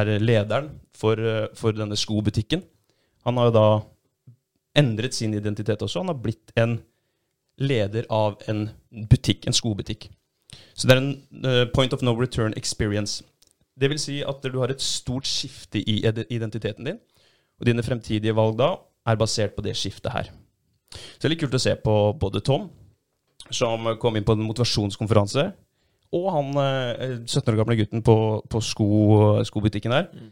[0.00, 2.64] er lederen for, eh, for denne skobutikken,
[3.28, 3.68] han har jo da
[4.78, 6.00] endret sin identitet også.
[6.00, 6.78] Han har blitt en
[7.60, 8.66] leder av en
[9.10, 10.08] butikk, en skobutikk.
[10.74, 11.12] Så det er en
[11.44, 13.24] uh, point of no return experience.
[13.78, 17.00] Det vil si at du har et stort skifte i identiteten din,
[17.60, 18.74] og dine fremtidige valg da
[19.08, 20.30] er basert på det skiftet her.
[20.92, 22.68] Så det er litt kult å se på både Tom,
[23.52, 25.46] som kom inn på en motivasjonskonferanse,
[26.12, 28.88] og han 17 eh, år gamle gutten på, på sko,
[29.48, 30.10] skobutikken der.
[30.12, 30.28] Mm.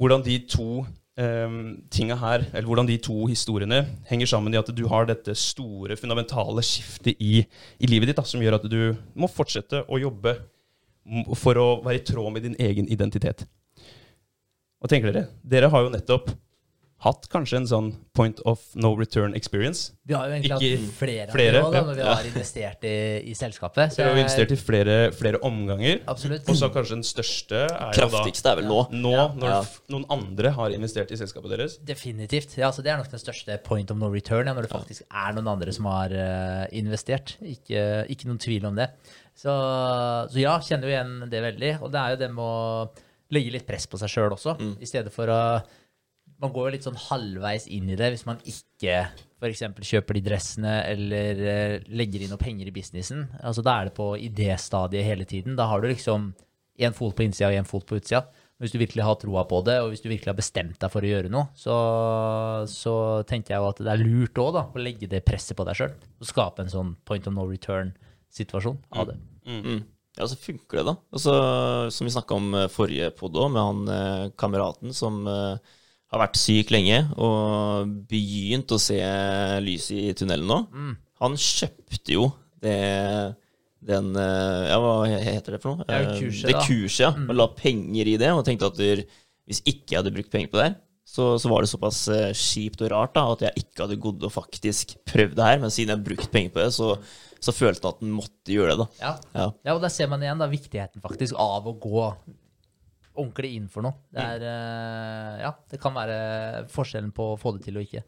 [0.00, 4.86] Hvordan de to tinga her, eller hvordan de to historiene henger sammen i at du
[4.88, 9.28] har dette store, fundamentale skiftet i, i livet ditt, da, som gjør at du må
[9.28, 10.38] fortsette å jobbe
[11.36, 13.44] for å være i tråd med din egen identitet.
[14.80, 15.28] Hva tenker dere?
[15.44, 16.32] Dere har jo nettopp
[17.02, 19.90] hatt kanskje en sånn point of no return experience.
[20.06, 22.94] Vi har jo egentlig Ikke hatt flere, flere av dem når vi har investert i,
[23.30, 23.94] i selskapet.
[23.94, 26.02] Så vi har investert i flere, flere omganger.
[26.12, 26.46] Absolutt.
[26.46, 28.78] Og så kanskje den største er Kraftigste er vel nå.
[28.94, 29.58] Nå, når ja.
[29.94, 31.76] noen andre har investert i selskapet deres.
[31.92, 32.54] Definitivt.
[32.60, 35.06] Ja, så Det er nok den største point of no return, ja, når det faktisk
[35.08, 37.36] er noen andre som har uh, investert.
[37.42, 38.92] Ikke, ikke, noen tvil om det.
[39.34, 41.76] Så, så, ja, kjenner jo igjen det veldig.
[41.82, 44.74] Og det er jo det med å legge litt press på seg sjøl også, mm.
[44.84, 45.42] i stedet for å
[46.42, 48.96] man går jo litt sånn halvveis inn i det hvis man ikke
[49.42, 49.62] f.eks.
[49.86, 53.28] kjøper de dressene eller uh, legger inn noe penger i businessen.
[53.42, 55.56] Altså, da er det på idéstadiet hele tiden.
[55.58, 56.32] Da har du liksom
[56.82, 58.24] én fot på innsida og én fot på utsida.
[58.62, 61.02] Hvis du virkelig har troa på det, og hvis du virkelig har bestemt deg for
[61.02, 61.76] å gjøre noe, så,
[62.70, 62.94] så
[63.26, 65.96] tenker jeg jo at det er lurt òg å legge det presset på deg sjøl.
[66.22, 69.18] Og skape en sånn point of no return-situasjon av det.
[69.48, 69.62] Mm.
[69.66, 69.82] Mm.
[70.20, 70.94] Ja, så funker det, da.
[71.10, 71.34] Altså,
[71.90, 75.72] som vi snakka om eh, forrige pod òg, med han eh, kameraten som eh,
[76.12, 79.00] har vært syk lenge og begynt å se
[79.64, 80.58] lys i tunnelen nå.
[80.72, 80.92] Mm.
[81.22, 82.28] Han kjøpte jo
[82.62, 82.78] det
[83.82, 85.86] den eh, Ja, hva heter det for noe?
[85.90, 87.10] Ja, kurset, det kurset, ja.
[87.16, 87.26] Mm.
[87.32, 90.60] Og la penger i det, og tenkte at hvis ikke jeg hadde brukt penger på
[90.60, 90.76] det her,
[91.12, 94.22] så, så, var det såpass eh, kjipt og rart da, at jeg ikke hadde gått
[94.24, 95.58] og faktisk prøvd det her.
[95.60, 96.92] Men siden jeg har brukt penger på det, så,
[97.42, 98.84] så følte han at han måtte gjøre det.
[98.84, 99.02] da.
[99.02, 99.12] Ja.
[99.34, 99.48] Ja.
[99.66, 102.06] ja, og der ser man igjen da, viktigheten faktisk av å gå
[103.14, 103.98] ordentlig inn for noe.
[104.12, 105.40] Det, er, mm.
[105.44, 106.18] ja, det kan være
[106.72, 108.04] forskjellen på å få det til og ikke.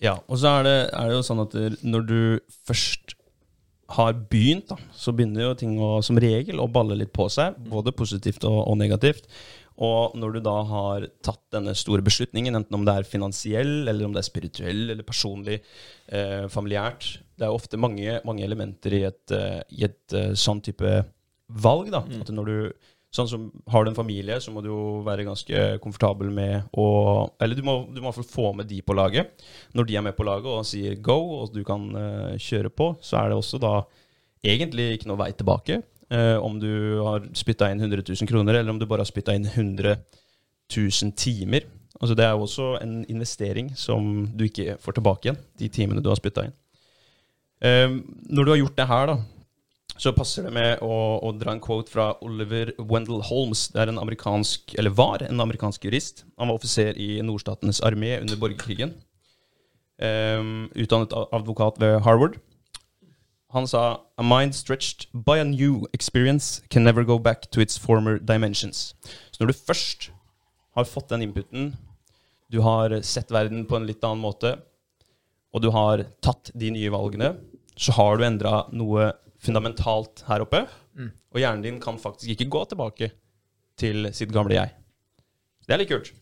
[0.00, 2.20] Ja, og så er det, er det jo sånn at når du
[2.68, 3.16] først
[3.96, 7.56] har begynt, da, så begynner jo ting å, som regel å balle litt på seg.
[7.58, 7.72] Mm.
[7.72, 9.26] Både positivt og, og, negativt.
[9.80, 14.06] Og når du da har tatt denne store beslutningen, enten om det er finansiell, eller
[14.06, 15.60] om det er spirituell eller personlig,
[16.12, 20.60] eh, familiært Det er ofte mange, mange elementer i et, uh, i et uh, sånn
[20.60, 20.90] type
[21.48, 21.88] valg.
[21.90, 22.20] da, mm.
[22.20, 22.58] At når du
[23.10, 26.86] Sånn som Har du en familie, så må du jo være ganske komfortabel med å
[27.42, 29.32] Eller du må, du må i hvert fall få med de på laget.
[29.74, 32.92] Når de er med på laget og sier go, og du kan uh, kjøre på,
[33.02, 33.74] så er det også da
[34.46, 35.80] egentlig ikke noe vei tilbake.
[36.10, 39.34] Uh, om du har spytta inn 100 000 kroner, eller om du bare har spytta
[39.34, 39.98] inn 100
[40.70, 41.66] 000 timer.
[42.00, 46.02] Altså Det er jo også en investering som du ikke får tilbake igjen, de timene
[46.02, 46.56] du har spytta inn.
[47.58, 47.98] Uh,
[48.30, 49.18] når du har gjort det her, da,
[50.00, 53.66] så passer det med å, å, dra en quote fra Oliver Wendell Holmes.
[53.74, 56.24] Det er en amerikansk, eller var en amerikansk jurist.
[56.40, 58.94] Han var offiser i nordstatenes armé under borgerkrigen.
[60.00, 62.40] Um, utdannet advokat ved Harvard.
[63.52, 67.76] Han sa A mind stretched by a new experience can never go back to its
[67.76, 68.94] former dimensions.
[69.32, 70.10] Så når du først
[70.78, 71.74] har fått den inputen,
[72.48, 74.56] du har sett verden på en litt annen måte,
[75.52, 77.34] og du har tatt de nye valgene,
[77.76, 79.10] så har du endra noe
[79.40, 80.64] fundamentalt her oppe.
[80.98, 81.10] Mm.
[81.32, 83.12] Og hjernen din kan faktisk ikke gå tilbake
[83.80, 84.74] til sitt gamle jeg.
[85.66, 86.12] Det er litt kult.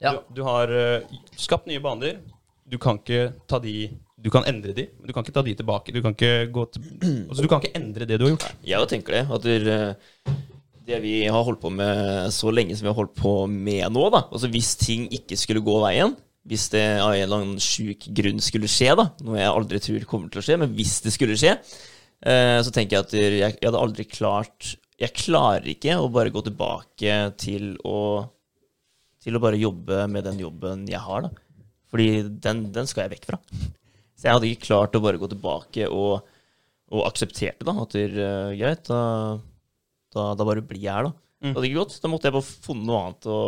[0.00, 0.12] Ja.
[0.16, 2.20] Du, du, har uh, skapt nye baner.
[2.66, 5.54] Du kan ikke ta de Du kan endre de, men du kan ikke ta de
[5.54, 5.92] tilbake.
[5.94, 6.84] Du kan ikke, gå til,
[7.28, 8.46] altså, du kan ikke endre det du har gjort.
[8.64, 9.24] Jeg tenker det.
[9.36, 10.32] At det, eh,
[10.86, 14.06] det vi har holdt på med så lenge som vi har holdt på med nå,
[14.14, 16.16] da Altså hvis ting ikke skulle gå veien,
[16.46, 20.08] hvis det av en eller annen sjuk grunn skulle skje, da, noe jeg aldri tror
[20.10, 21.56] kommer til å skje, men hvis det skulle skje,
[22.24, 26.40] så tenker jeg at jeg, jeg, hadde aldri klart Jeg klarer ikke å bare gå
[26.46, 27.98] tilbake til å
[29.22, 31.30] Til å bare jobbe med den jobben jeg har, da.
[31.92, 32.08] Fordi
[32.42, 33.38] den, den skal jeg vekk fra.
[34.16, 36.26] Så jeg hadde ikke klart å bare gå tilbake og,
[36.94, 39.00] og aksepterte da, at det uh, greit, da,
[40.14, 41.14] da, da, bare blir jeg her, da.
[41.42, 41.50] Mm.
[41.50, 41.98] Det hadde ikke gått.
[42.02, 43.40] Da måtte jeg bare funnet noe annet å,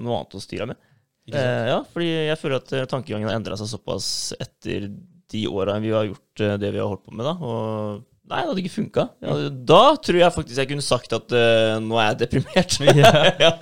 [0.00, 0.80] noe annet å styre med.
[1.26, 4.88] Eh, ja, fordi jeg føler at tankegangen har endra seg såpass etter
[5.36, 7.28] de åra vi har gjort eh, det vi har holdt på med.
[7.28, 9.02] da, Og Nei, det hadde ikke funka.
[9.22, 9.34] Ja,
[9.70, 12.74] da tror jeg faktisk jeg kunne sagt at uh, nå er jeg deprimert.
[13.44, 13.52] ja.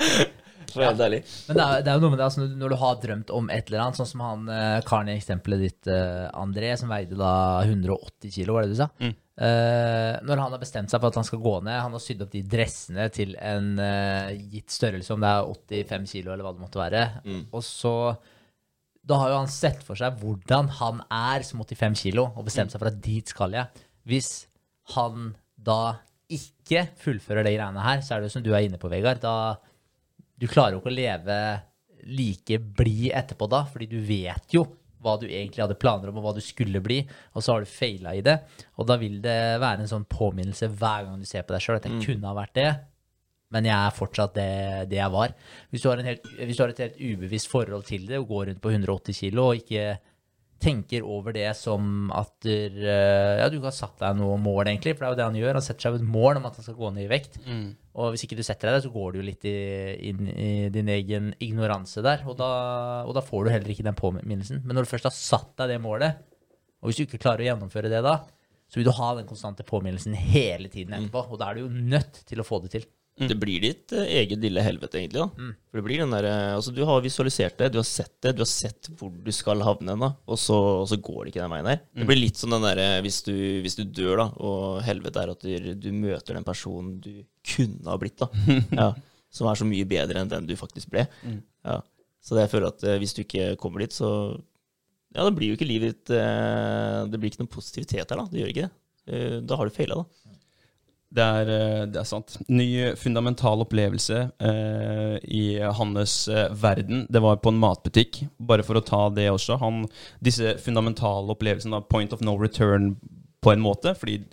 [0.75, 1.21] Ærlig.
[1.49, 3.51] Men det er, det er jo noe med det, altså, når du har drømt om
[3.53, 7.19] et eller annet, sånn som han eh, karen i eksempelet ditt, eh, André, som veide
[7.19, 8.89] da 180 kilo, var det du sa?
[9.05, 12.25] Eh, når han har bestemt seg for at han skal gå ned, han har sydd
[12.27, 16.55] opp de dressene til en eh, gitt størrelse, om det er 85 kilo eller hva
[16.57, 17.05] det måtte være,
[17.53, 17.95] og så
[19.05, 22.73] da har jo han sett for seg hvordan han er som 85 kilo, og bestemt
[22.73, 23.85] seg for at dit skal jeg.
[24.09, 24.47] Hvis
[24.95, 25.99] han da
[26.33, 29.21] ikke fullfører de greiene her, så er det jo som du er inne på, Vegard.
[29.23, 29.61] Da,
[30.40, 31.37] du klarer jo ikke å leve
[32.05, 34.64] like blid etterpå da, fordi du vet jo
[35.05, 37.03] hva du egentlig hadde planer om, og hva du skulle bli,
[37.37, 38.38] og så har du feila i det.
[38.81, 41.77] Og da vil det være en sånn påminnelse hver gang du ser på deg sjøl
[41.77, 42.71] at jeg kunne ha vært det,
[43.55, 44.51] men jeg er fortsatt det,
[44.90, 45.37] det jeg var.
[45.71, 48.64] Hvis du, helt, hvis du har et helt ubevisst forhold til det og går rundt
[48.64, 49.95] på 180 kilo og ikke
[50.64, 54.71] tenker over det som at der, eh, ja, du ikke har satt deg noe mål,
[54.71, 55.59] egentlig, for det er jo det han gjør.
[55.59, 57.38] Han setter seg et mål om at han skal gå ned i vekt.
[57.95, 59.57] Og hvis ikke du setter deg det, så går du jo litt i,
[60.11, 62.49] inn i din egen ignoranse der, og da,
[63.05, 64.62] og da får du heller ikke den påminnelsen.
[64.64, 66.23] Men når du først har satt deg det målet,
[66.81, 68.19] og hvis du ikke klarer å gjennomføre det da,
[68.71, 71.85] så vil du ha den konstante påminnelsen hele tiden etterpå, og da er du jo
[71.93, 72.88] nødt til å få det til.
[73.14, 75.20] Det blir ditt eh, eget lille helvete, egentlig.
[75.22, 75.29] da.
[75.70, 78.33] For det blir den der, eh, altså Du har visualisert det, du har sett det,
[78.35, 81.44] du har sett hvor du skal havne, da, og så, og så går det ikke
[81.44, 81.81] den veien her.
[81.94, 85.31] Det blir litt som den der, hvis, du- hvis du dør, da, og helvete er
[85.37, 87.12] at du, du møter den personen du
[87.55, 88.29] kunne ha blitt, da.
[88.83, 88.88] Ja,
[89.35, 91.07] som er så mye bedre enn den du faktisk ble.
[91.64, 91.79] Ja.
[92.24, 94.11] Så det jeg føler at eh, hvis du ikke kommer dit, så
[95.14, 98.27] Ja, det blir jo ikke livet eh, Det blir ikke noen positivitet her, da.
[98.31, 98.72] Det gjør ikke det.
[99.07, 100.24] Eh, Da har du feila, da.
[101.14, 102.37] Det er, eh, det er sant.
[102.50, 105.44] Ny fundamental opplevelse eh, i
[105.79, 107.05] hans eh, verden.
[107.07, 109.61] Det var på en matbutikk, bare for å ta det også.
[109.62, 109.85] Han,
[110.24, 112.96] disse fundamentale opplevelsene, av point of no return
[113.44, 114.24] på en måte, fordi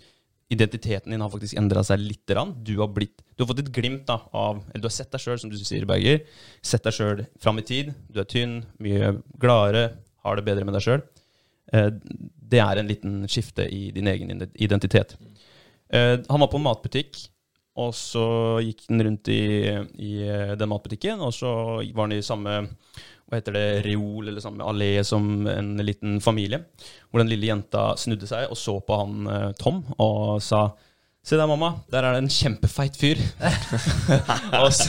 [0.51, 2.25] identiteten din har faktisk endra seg litt.
[2.27, 2.55] grann.
[2.65, 5.23] Du har, blitt, du har fått et glimt da, av Eller du har sett deg
[5.23, 6.25] sjøl, som du sier, Berger.
[6.65, 7.93] Sett deg sjøl fram i tid.
[8.09, 9.91] Du er tynn, mye gladere,
[10.25, 11.05] har det bedre med deg sjøl.
[11.71, 11.91] Eh,
[12.51, 15.15] det er en liten skifte i din egen identitet.
[15.19, 15.40] Eh,
[15.91, 17.17] han var på en matbutikk,
[17.80, 18.25] og så
[18.65, 19.43] gikk han rundt i,
[20.04, 22.62] i eh, den matbutikken, og så var han i samme
[23.32, 26.65] hva heter det, reol eller samme allé som en liten familie,
[27.08, 30.69] hvor den lille jenta snudde seg og så på han eh, Tom og sa
[31.21, 31.67] Se der, mamma.
[31.93, 33.19] Der er det en kjempefeit fyr.
[34.73, 34.88] så,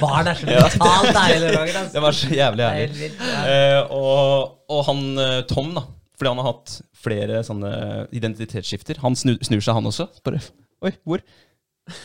[0.00, 1.76] Barn er så brutalt deilig, Roger.
[1.76, 1.92] Altså.
[1.92, 2.94] det var så jævlig er.
[3.18, 3.42] Ja.
[3.50, 5.82] Eh, og, og han eh, Tom, da,
[6.18, 7.72] fordi han har hatt flere sånne
[8.14, 10.08] identitetsskifter, han snur, snur seg, han også.
[10.26, 10.42] Bare
[10.84, 11.22] Oi, hvor?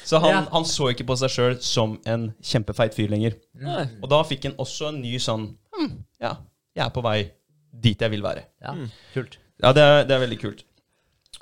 [0.03, 0.39] Så han, Ja.
[0.51, 3.37] han så ikke på seg sjøl som en kjempefeit fyr lenger.
[3.55, 3.85] Nei.
[4.01, 6.37] Og da fikk han også en ny sånn hm, Ja,
[6.75, 7.31] jeg er på vei
[7.71, 8.43] dit jeg vil være.
[8.63, 8.73] Ja,
[9.13, 9.37] kult.
[9.61, 10.65] Ja, det er, det er veldig kult.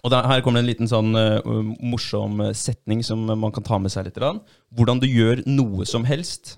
[0.03, 1.39] Og der, her kommer det en liten sånn uh,
[1.81, 4.19] morsom eh, setning som man kan ta med seg litt.
[4.75, 6.57] Hvordan du gjør noe som helst,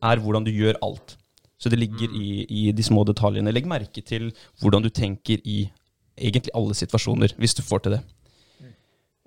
[0.00, 1.16] er hvordan du gjør alt.
[1.60, 3.52] Så det ligger i, i de små detaljene.
[3.52, 4.30] Legg merke til
[4.62, 5.66] hvordan du tenker i
[6.16, 8.02] egentlig alle situasjoner, hvis du får til det.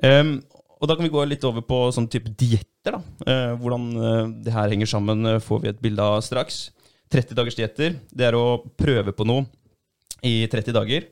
[0.03, 0.37] Um,
[0.81, 2.97] og da kan vi gå litt over på sånn type dietter.
[2.97, 3.01] da.
[3.23, 6.65] Uh, hvordan uh, det her henger sammen, uh, får vi et bilde av straks.
[7.13, 9.45] 30 dagers dietter, det er å prøve på noe
[10.25, 11.05] i 30 dager.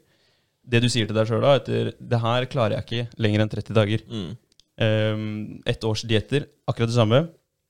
[0.61, 3.51] Det du sier til deg sjøl da, etter det her klarer jeg ikke lenger enn
[3.53, 4.03] 30 dager.
[4.09, 4.31] Mm.
[4.81, 5.25] Um,
[5.69, 7.21] ett års dietter, akkurat det samme.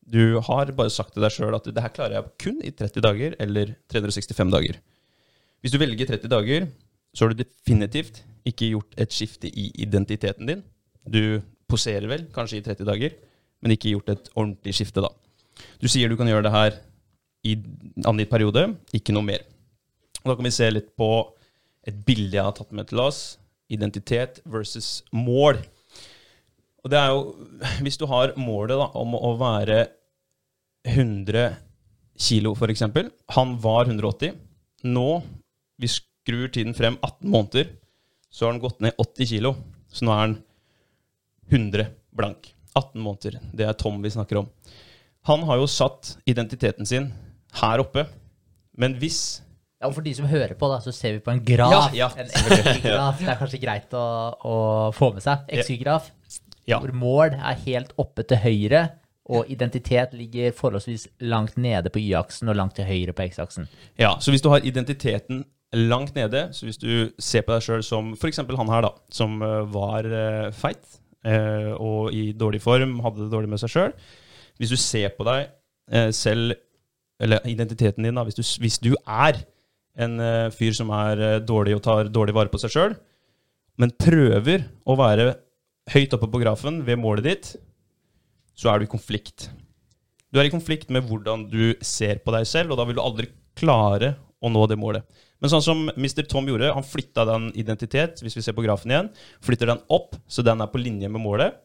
[0.02, 3.04] Du har bare sagt til deg sjøl at det her klarer jeg kun i 30
[3.06, 4.80] dager eller 365 dager.
[5.62, 6.68] Hvis du velger 30 dager,
[7.14, 10.64] så har du definitivt ikke gjort et skifte i identiteten din.
[11.06, 13.14] Du poserer vel kanskje i 30 dager,
[13.62, 15.12] men ikke gjort et ordentlig skifte da.
[15.82, 16.80] Du sier du kan gjøre det her
[17.46, 17.56] i
[18.10, 19.46] angitt periode, ikke noe mer.
[20.22, 21.12] Da kan vi se litt på
[21.88, 23.38] et bilde jeg har tatt med til oss.
[23.72, 25.62] Identitet versus mål.
[26.82, 27.22] Og det er jo
[27.86, 29.84] Hvis du har målet da, om å være
[30.88, 31.58] 100
[32.22, 32.84] kilo, f.eks.
[33.36, 34.34] Han var 180.
[34.90, 35.10] Nå,
[35.82, 37.70] vi skrur tiden frem 18 måneder,
[38.34, 39.54] så har han gått ned 80 kilo.
[39.92, 40.36] Så nå er han
[41.52, 41.86] 100
[42.18, 42.54] blank.
[42.74, 43.38] 18 måneder.
[43.54, 44.50] Det er Tom vi snakker om.
[45.30, 47.12] Han har jo satt identiteten sin
[47.62, 48.08] her oppe.
[48.78, 49.42] Men hvis
[49.82, 51.90] Ja, og For de som hører på, da, så ser vi på en graf.
[51.98, 53.18] Ja, ja, en XY-graf.
[53.18, 54.06] Det er kanskje greit å,
[54.46, 54.56] å
[54.94, 55.48] få med seg.
[55.50, 56.12] XY-graf,
[56.72, 56.80] Ja.
[56.80, 58.88] hvor mål er helt oppe til høyre,
[59.32, 63.68] og identitet ligger forholdsvis langt nede på Y-aksen og langt til høyre på X-aksen.
[64.00, 67.84] Ja, så hvis du har identiteten langt nede, så hvis du ser på deg sjøl
[67.86, 68.42] som f.eks.
[68.44, 73.32] han her, da, som eh, var eh, feit eh, og i dårlig form, hadde det
[73.32, 73.94] dårlig med seg sjøl
[74.60, 75.50] Hvis du ser på deg
[76.16, 76.54] selv,
[77.20, 79.42] eller identiteten din, da, hvis du, hvis du er
[80.00, 80.14] en
[80.56, 82.94] fyr som er dårlig og tar dårlig vare på seg sjøl,
[83.82, 85.34] men prøver å være
[85.90, 87.52] høyt oppe på grafen ved målet ditt,
[88.58, 89.50] så er du i konflikt.
[90.32, 93.04] Du er i konflikt med hvordan du ser på deg selv, og da vil du
[93.04, 95.06] aldri klare å nå det målet.
[95.42, 96.24] Men sånn som Mr.
[96.30, 99.10] Tom gjorde, han flytta den identitet, hvis vi ser på grafen igjen,
[99.44, 101.58] flytter den opp, så den er på linje med målet.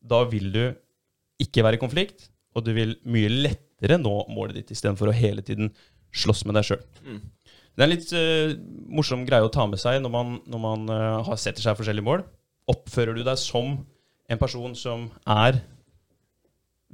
[0.00, 0.62] Da vil du
[1.40, 5.44] ikke være i konflikt, og du vil mye lettere nå målet ditt, istedenfor å hele
[5.44, 5.72] tiden
[6.14, 6.82] slåss med deg sjøl.
[7.74, 8.54] Det er en litt uh,
[8.94, 12.22] morsom greie å ta med seg når man, når man uh, setter seg forskjellige mål.
[12.70, 13.76] Oppfører du deg som
[14.30, 15.60] en person som er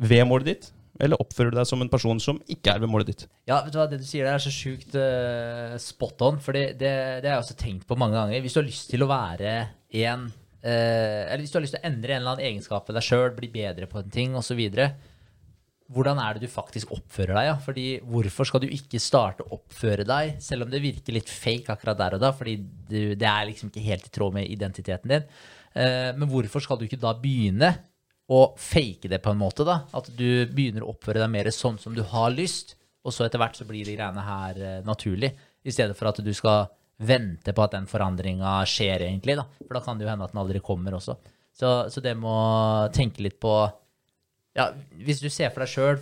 [0.00, 3.12] ved målet ditt, eller oppfører du deg som en person som ikke er ved målet
[3.12, 3.24] ditt?
[3.48, 6.56] Ja, vet du hva, det du sier der er så sjukt uh, spot on, for
[6.56, 8.42] det, det, det har jeg også tenkt på mange ganger.
[8.44, 9.54] Hvis du har lyst til å være
[10.02, 12.98] en uh, Eller hvis du har lyst til å endre en eller annen egenskap ved
[12.98, 14.60] deg sjøl, bli bedre på en ting osv.
[15.90, 17.46] Hvordan er det du faktisk oppfører deg?
[17.48, 17.54] Ja?
[17.64, 21.72] Fordi Hvorfor skal du ikke starte å oppføre deg, selv om det virker litt fake
[21.72, 25.16] akkurat der og da, fordi du, det er liksom ikke helt i tråd med identiteten
[25.16, 25.26] din.
[25.74, 27.70] Eh, men hvorfor skal du ikke da begynne
[28.30, 29.80] å fake det på en måte, da?
[29.96, 33.40] At du begynner å oppføre deg mer sånn som du har lyst, og så etter
[33.42, 35.32] hvert så blir de greiene her eh, naturlig,
[35.66, 36.68] i stedet for at du skal
[37.00, 39.46] vente på at den forandringa skjer, egentlig, da.
[39.64, 41.16] For da kan det jo hende at den aldri kommer også.
[41.56, 42.32] Så, så det må
[42.94, 43.52] tenke litt på
[44.56, 45.98] Ja, hvis du ser for deg sjøl,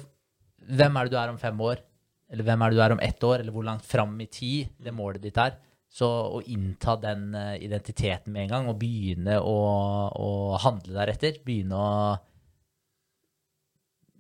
[0.69, 1.81] hvem er det du er om fem år?
[2.29, 3.41] Eller hvem er det du er om ett år?
[3.41, 5.57] Eller hvor langt fram i tid det målet ditt er?
[5.89, 9.59] Så å innta den eh, identiteten med en gang, og begynne å,
[10.13, 11.93] å handle deretter, begynne å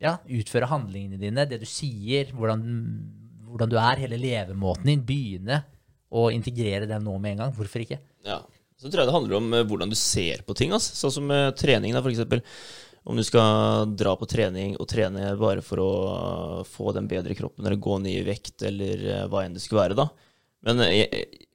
[0.01, 2.63] ja, utføre handlingene dine, det du sier, hvordan,
[3.51, 5.63] hvordan du er, hele levemåten din, begynne
[6.09, 7.57] å integrere den nå med en gang.
[7.57, 8.01] Hvorfor ikke?
[8.25, 8.41] Ja.
[8.79, 10.73] Så tror jeg det handler om eh, hvordan du ser på ting.
[10.73, 10.95] Altså.
[10.97, 12.41] Sånn som eh, trening, da, eksempel.
[13.09, 15.93] Om du skal dra på trening og trene bare for å
[16.69, 19.97] få den bedre kroppen, eller gå ned i vekt, eller hva enn det skulle være,
[19.97, 20.09] da.
[20.67, 21.47] Men jeg,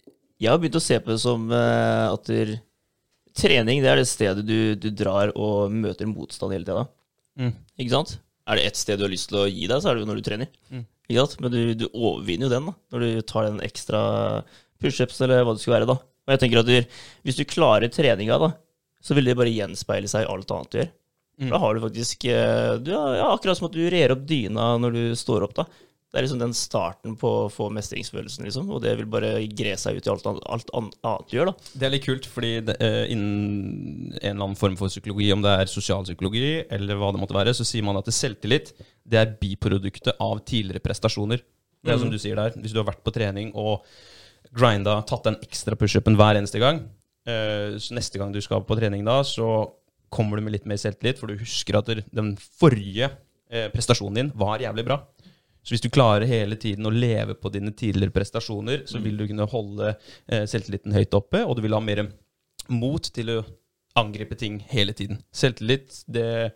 [0.44, 2.58] jeg har begynt å se på det som uh, at der,
[3.38, 6.86] trening det er det stedet du, du drar og møter motstand hele tida.
[7.40, 7.54] Mm.
[7.80, 8.18] Ikke sant?
[8.50, 10.10] Er det ett sted du har lyst til å gi deg, så er det jo
[10.10, 10.52] når du trener.
[10.70, 10.84] Mm.
[11.08, 11.38] Ikke sant?
[11.44, 14.02] Men du, du overvinner jo den da, når du tar den ekstra
[14.84, 15.90] pushups eller hva det skulle være.
[15.90, 15.98] da.
[16.24, 18.52] Og jeg tenker at du, Hvis du klarer treninga, da,
[19.04, 20.92] så vil det bare gjenspeile seg i alt annet du gjør.
[21.42, 21.50] Mm.
[21.50, 24.94] Da har du faktisk eh, du, ja, Akkurat som at du rer opp dyna når
[24.94, 25.56] du står opp.
[25.58, 25.66] da.
[26.14, 28.68] Det er liksom den starten på å få mestringsfølelsen, liksom.
[28.70, 31.54] Og det vil bare gre seg ut i alt, annet- alt annet du gjør, da.
[31.74, 35.42] Det er litt kult, fordi det, eh, innen en eller annen form for psykologi, om
[35.42, 38.74] det er sosialpsykologi eller hva det måtte være, så sier man at selvtillit
[39.10, 41.42] det er biproduktet av tidligere prestasjoner.
[41.84, 43.82] Det er som du sier der, hvis du har vært på trening og
[44.54, 46.84] grinda, tatt den ekstra pushupen hver eneste gang,
[47.26, 49.72] eh, så neste gang du skal på trening da, så
[50.12, 53.10] kommer du med litt mer selvtillit, for du husker at den forrige
[53.50, 55.00] eh, prestasjonen din var jævlig bra.
[55.64, 59.26] Så hvis du klarer hele tiden å leve på dine tidligere prestasjoner, så vil du
[59.30, 62.06] kunne holde eh, selvtilliten høyt oppe, og du vil ha mer
[62.72, 63.40] mot til å
[64.00, 65.22] angripe ting hele tiden.
[65.36, 66.52] Selvtillit det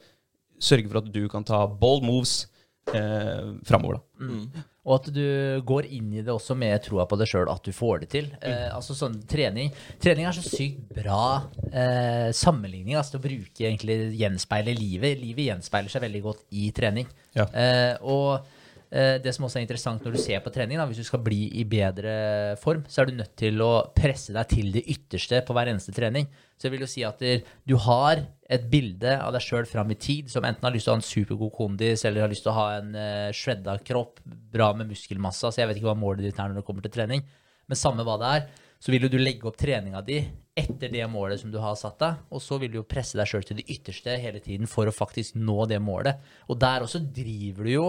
[0.60, 2.48] sørger for at du kan ta bold moves
[2.94, 4.00] eh, framover.
[4.00, 4.66] Da.
[4.88, 5.24] Og at du
[5.68, 8.30] går inn i det også med troa på deg sjøl, at du får det til.
[8.40, 13.68] Eh, altså sånn trening Trening er så sykt bra eh, sammenligning altså, til å bruke
[13.68, 15.20] egentlig gjenspeile livet.
[15.20, 17.10] Livet gjenspeiler seg veldig godt i trening.
[17.36, 17.50] Ja.
[17.52, 18.48] Eh, og
[18.88, 21.50] det som også er interessant når du ser på trening, da, hvis du skal bli
[21.60, 25.56] i bedre form, så er du nødt til å presse deg til det ytterste på
[25.58, 26.30] hver eneste trening.
[26.56, 27.20] Så jeg vil jo si at
[27.68, 30.94] du har et bilde av deg sjøl fram i tid som enten har lyst til
[30.94, 34.24] å ha en supergod kondis, eller har lyst til å ha en uh, shredda kropp,
[34.26, 35.44] bra med muskelmasse.
[35.46, 37.28] Altså jeg vet ikke hva målet ditt er når det kommer til trening,
[37.68, 40.22] men samme hva det er, så vil jo du legge opp treninga di
[40.58, 43.30] etter det målet som du har satt deg, og så vil du jo presse deg
[43.30, 46.22] sjøl til det ytterste hele tiden for å faktisk nå det målet.
[46.50, 47.88] Og der også driver du jo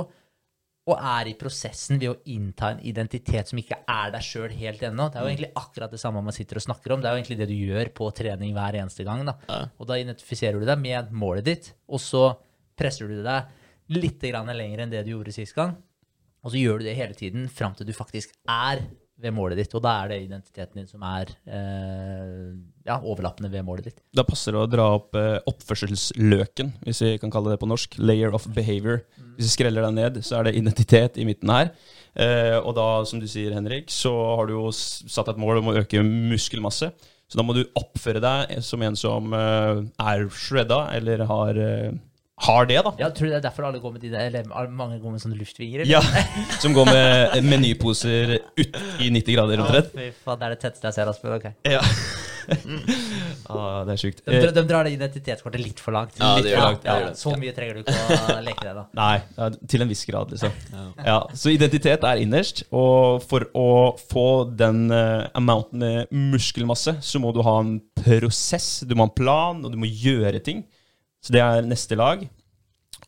[0.88, 4.84] og er i prosessen ved å innta en identitet som ikke er deg sjøl helt
[4.88, 5.10] ennå.
[5.12, 7.02] Det er jo egentlig akkurat det samme man sitter og snakker om.
[7.02, 9.26] Det er jo egentlig det du gjør på trening hver eneste gang.
[9.28, 9.36] Da.
[9.50, 9.58] Ja.
[9.76, 12.24] Og da identifiserer du deg med målet ditt, og så
[12.78, 13.52] presser du deg
[13.92, 15.76] litt lenger enn det du gjorde sist gang.
[16.44, 18.84] Og så gjør du det hele tiden fram til du faktisk er
[19.18, 19.74] ved målet ditt.
[19.74, 22.54] Og da er det identiteten din som er eh,
[22.86, 24.00] ja, overlappende ved målet ditt.
[24.14, 27.98] Da passer det å dra opp eh, oppførselsløken, hvis vi kan kalle det på norsk.
[27.98, 29.02] Layer of behavior.
[29.38, 31.74] Hvis vi skreller den ned, så er det identitet i midten her.
[32.18, 35.72] Eh, og da, som du sier, Henrik, så har du jo satt et mål om
[35.72, 36.92] å øke muskelmasse.
[37.28, 41.90] Så da må du oppføre deg som en som eh, er shredda, eller har, eh,
[42.46, 42.92] har det, da.
[43.00, 45.22] Ja, tror du det er derfor alle går med de der, eller mange går med
[45.24, 45.82] sånne luftvinger?
[45.82, 45.90] eller?
[45.90, 46.02] Ja,
[46.62, 49.90] Som går med menyposer ut i 90 grader, omtrent.
[49.94, 51.38] fy faen, det er det tetteste jeg ser, Asbjørn.
[51.40, 51.48] Ok.
[51.66, 51.82] Ja.
[53.52, 54.22] ah, det er sjukt.
[54.24, 56.14] De, Eh, de drar det identitetskortet litt for langt.
[56.20, 58.84] Ja, det gjør ja, gjør ja, så mye trenger du ikke å leke deg, da.
[58.96, 60.54] Nei, til en viss grad, liksom.
[61.04, 63.68] Ja, så identitet er innerst, og for å
[64.08, 64.26] få
[64.58, 69.16] den uh, amounten med muskelmasse, så må du ha en prosess, du må ha en
[69.18, 70.64] plan, og du må gjøre ting.
[71.24, 72.26] Så det er neste lag.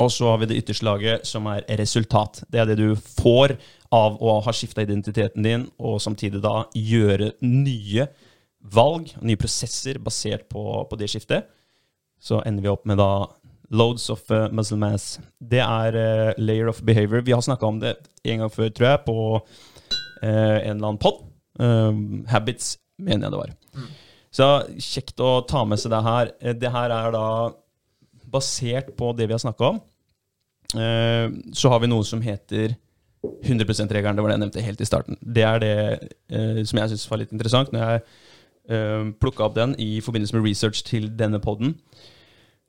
[0.01, 2.43] Og så har vi det ytterste laget, som er resultat.
[2.49, 3.57] Det er det du får
[3.93, 8.07] av å ha skifta identiteten din, og samtidig da gjøre nye
[8.61, 11.49] valg, nye prosesser basert på, på det skiftet.
[12.21, 13.27] Så ender vi opp med da
[13.71, 15.15] loads of uh, muscle mass.
[15.39, 17.23] Det er uh, layer of behavior.
[17.25, 17.95] Vi har snakka om det
[18.27, 21.23] en gang før, tror jeg, på uh, en eller annen pod.
[21.61, 23.57] Uh, habits, mener jeg det var.
[24.31, 24.49] Så
[24.79, 26.33] kjekt å ta med seg det her.
[26.41, 27.27] Eh, Det her er da
[28.31, 29.81] basert på det vi har snakka om.
[30.75, 31.27] Eh,
[31.57, 32.77] så har vi noe som heter
[33.45, 34.17] 100 %-regelen.
[34.17, 35.19] Det var det jeg nevnte helt i starten.
[35.21, 35.77] Det er det
[36.33, 38.05] eh, som jeg syns var litt interessant når jeg
[38.71, 41.75] uh, plukka opp den i forbindelse med research til denne poden.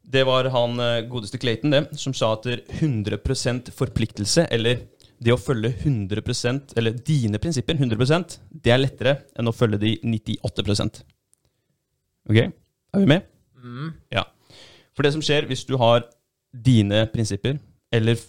[0.02, 4.82] Det var han eh, godeste Clayton det, som sa at det er 100% forpliktelse, eller
[5.22, 9.92] det å følge 100% eller dine prinsipper 100% det er lettere enn å følge de
[10.02, 11.04] 98%
[12.26, 12.40] Ok?
[12.40, 13.28] Er vi med?
[14.14, 14.26] Ja.
[15.02, 16.04] For det som skjer hvis du har
[16.54, 17.56] dine prinsipper,
[17.90, 18.20] eller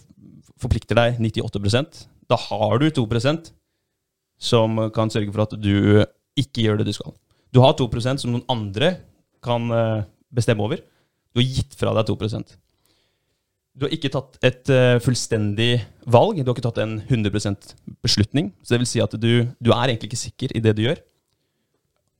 [0.57, 1.99] forplikter deg 98%
[2.31, 3.51] da har du 2%
[4.41, 6.01] som kan sørge for at du
[6.33, 7.13] ikke gjør det du skal.
[7.53, 8.95] Du har 2% som noen andre
[9.45, 10.81] kan eh, bestemme over.
[11.29, 12.57] Du har gitt fra deg 2%
[13.77, 15.71] Du har ikke tatt et eh, fullstendig
[16.09, 16.41] valg.
[16.41, 18.49] Du har ikke tatt en 100% beslutning.
[18.65, 21.05] Så det vil si at du, du er egentlig ikke sikker i det du gjør.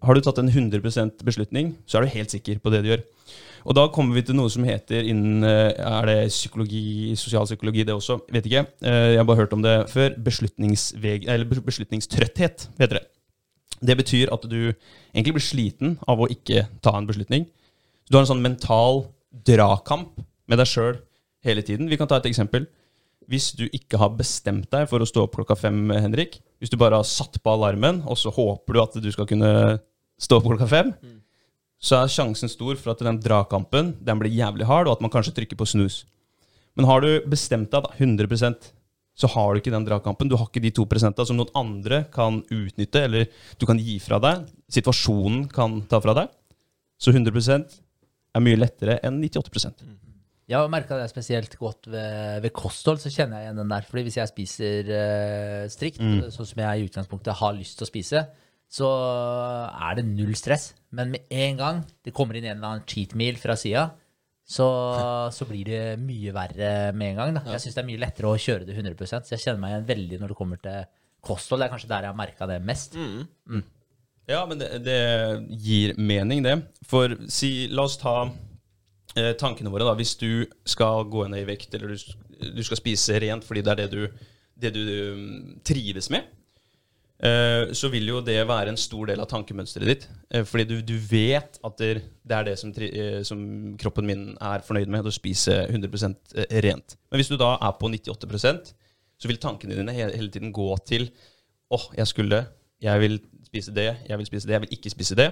[0.04, 3.04] Har du tatt en 100% beslutning, så er du helt sikker på det du gjør.
[3.64, 7.96] Og da kommer vi til noe som heter innen eh, Er det psykologi, sosialpsykologi, det
[7.96, 8.18] også?
[8.34, 8.66] Vet ikke.
[8.84, 10.18] Eh, Jeg har bare hørt om det før.
[10.26, 13.06] Beslutningstrøtthet, heter det.
[13.84, 14.74] Det betyr at du
[15.14, 17.48] egentlig blir sliten av å ikke ta en beslutning.
[18.08, 19.06] Du har en sånn mental
[19.48, 20.98] dragkamp med deg sjøl
[21.48, 21.90] hele tiden.
[21.92, 22.68] Vi kan ta et eksempel.
[23.32, 26.76] Hvis du ikke har bestemt deg for å stå opp klokka fem, Henrik, hvis du
[26.80, 29.80] bare har satt på alarmen, og så håper du at du skal kunne
[30.22, 30.94] stå opp klokka fem,
[31.84, 35.12] så er sjansen stor for at den dragkampen den blir jævlig hard, og at man
[35.12, 36.04] kanskje trykker på snus.
[36.78, 38.72] Men har du bestemt deg da, 100%
[39.14, 40.30] så har du ikke den dragkampen.
[40.30, 43.28] Du har ikke de to prosentene som noen andre kan utnytte, eller
[43.62, 44.48] du kan gi fra deg.
[44.74, 46.32] Situasjonen kan ta fra deg.
[46.98, 47.78] Så 100%
[48.34, 49.70] er mye lettere enn 98
[50.50, 53.86] Jeg har merka det spesielt godt ved, ved kosthold, så kjenner jeg igjen den der.
[53.86, 56.02] Fordi hvis jeg spiser eh, strikt,
[56.34, 58.26] sånn som jeg i utgangspunktet har lyst til å spise,
[58.74, 60.72] så er det null stress.
[60.98, 63.92] Men med en gang det kommer inn en eller annen cheat meal fra sida,
[64.44, 64.68] så,
[65.36, 67.38] så blir det mye verre med en gang.
[67.38, 67.46] Da.
[67.54, 69.88] Jeg syns det er mye lettere å kjøre det 100 så jeg kjenner meg igjen
[69.94, 70.84] veldig når det kommer til
[71.24, 71.62] kosthold.
[71.62, 72.98] Det er kanskje der jeg har merka det mest.
[74.30, 75.00] Ja, men det, det
[75.60, 76.58] gir mening, det.
[76.88, 78.16] For si, la oss ta
[79.20, 79.98] eh, tankene våre, da.
[80.00, 82.14] Hvis du skal gå ned i vekt, eller du,
[82.56, 84.30] du skal spise rent fordi det er det du,
[84.64, 85.04] det du du
[85.68, 86.43] trives med, eh,
[87.72, 90.08] så vil jo det være en stor del av tankemønsteret ditt.
[90.34, 91.92] Eh, fordi du, du vet at det,
[92.36, 93.44] er det som, eh, som
[93.80, 96.98] kroppen min er fornøyd med, å spise 100% rent.
[97.08, 98.74] Men hvis du da er på 98%
[99.24, 101.08] så vil tankene dine hele, tiden gå til
[101.72, 102.42] åh, jeg skulle,
[102.84, 103.18] jeg vil
[103.48, 105.30] spise det, jeg vil spise det, jeg vil ikke spise det.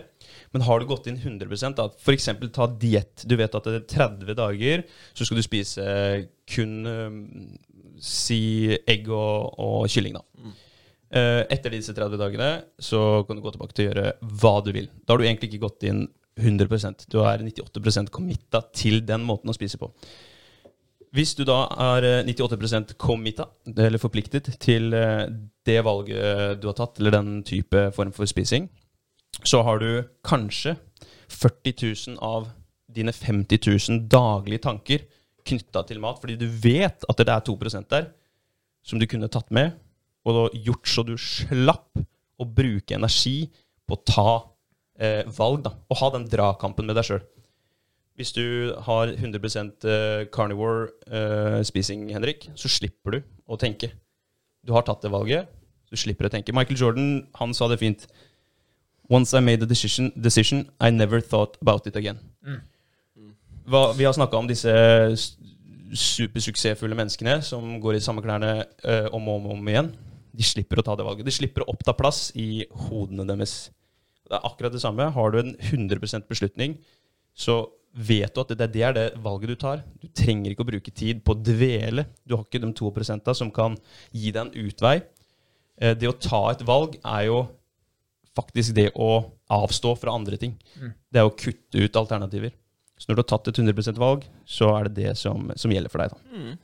[0.53, 3.25] Men har du gått inn 100% da, eksempel ta diett.
[3.27, 5.85] Du vet at det er 30 dager, så skal du spise
[6.53, 6.77] kun
[8.01, 8.41] si
[8.89, 10.53] egg og, og kylling, da.
[11.11, 12.49] Eh, etter disse 30 dagene
[12.79, 14.87] så kan du gå tilbake til å gjøre hva du vil.
[15.03, 16.05] Da har du egentlig ikke gått inn
[16.39, 19.89] 100% Du er 98% committa til den måten å spise på.
[21.11, 25.25] Hvis du da er eh, 98% committa, eller forpliktet, til eh,
[25.67, 28.69] det valget du har tatt, eller den type form for spising,
[29.43, 30.77] så har du kanskje
[31.27, 31.75] 40
[32.15, 32.47] 000 av
[32.91, 35.03] dine 50 000 daglige tanker
[35.47, 38.11] knytta til mat, fordi du vet at det er 2% der
[38.87, 39.75] som du kunne tatt med,
[40.27, 41.99] og gjort så du slapp
[42.41, 43.49] å bruke energi
[43.87, 44.31] på å ta
[45.01, 47.23] eh, valg, da, og ha den dragkampen med deg sjøl.
[48.19, 53.93] Hvis du har 100 eh, carnivore eh, spising, Henrik, så slipper du å tenke.
[54.61, 55.49] Du har tatt det valget,
[55.89, 56.53] du slipper å tenke.
[56.53, 57.07] Michael Jordan
[57.39, 58.05] han sa det fint.
[59.11, 62.21] Once I made a decision, decision I never thought about it again.
[63.67, 64.71] Hva, vi har snakka om disse
[65.91, 68.53] supersuksessfulle menneskene som går i samme klærne
[68.87, 69.91] eh, om og om, om igjen.
[70.33, 71.25] De slipper å ta det valget.
[71.27, 73.69] De slipper å oppta plass i hodene deres.
[74.27, 75.09] Det er akkurat det samme.
[75.11, 76.77] Har du en 100% beslutning,
[77.35, 79.81] så vet du at det, det er det valget du tar.
[79.99, 82.05] Du trenger ikke å bruke tid på å dvele.
[82.23, 83.75] Du har ikke de 2% som kan
[84.15, 85.01] gi deg en utvei.
[85.81, 87.41] Eh, Det å ta et valg er jo
[88.37, 90.55] faktisk det å avstå fra andre ting.
[91.11, 92.53] Det er å kutte ut alternativer.
[92.95, 95.91] Så når du har tatt et 100% valg, så er det det som, som gjelder
[95.91, 96.13] for deg.
[96.15, 96.55] da.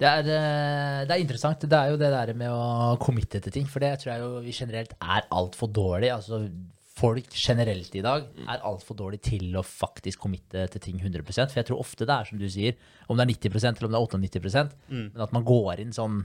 [0.00, 1.60] Det er, eh, det er interessant.
[1.60, 3.66] Det er jo det der med å committe til ting.
[3.68, 6.08] For det tror jeg jo vi generelt er altfor dårlig.
[6.14, 6.40] Altså,
[7.00, 11.60] folk generelt i dag er altfor dårlige til å faktisk committe til ting 100% For
[11.60, 12.76] jeg tror ofte det er som du sier,
[13.08, 14.74] om det er 90% eller om det er 98%
[15.14, 16.18] men at man går inn sånn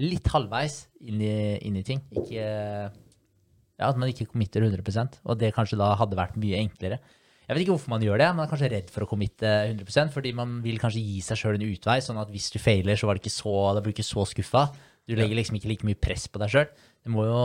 [0.00, 2.02] litt halvveis inn i, inn i ting.
[2.16, 7.00] Ikke ja, At man ikke committer 100% og det kanskje da hadde vært mye enklere.
[7.46, 8.28] Jeg vet ikke hvorfor man gjør det.
[8.34, 11.54] Man er kanskje redd for å committe 100 fordi man vil kanskje gi seg sjøl
[11.60, 14.00] en utvei, sånn at hvis du feiler, så var det ikke så, da blir du
[14.00, 14.64] ikke så skuffa.
[15.06, 16.66] Du legger liksom ikke like mye press på deg sjøl.
[17.06, 17.36] Det må jo,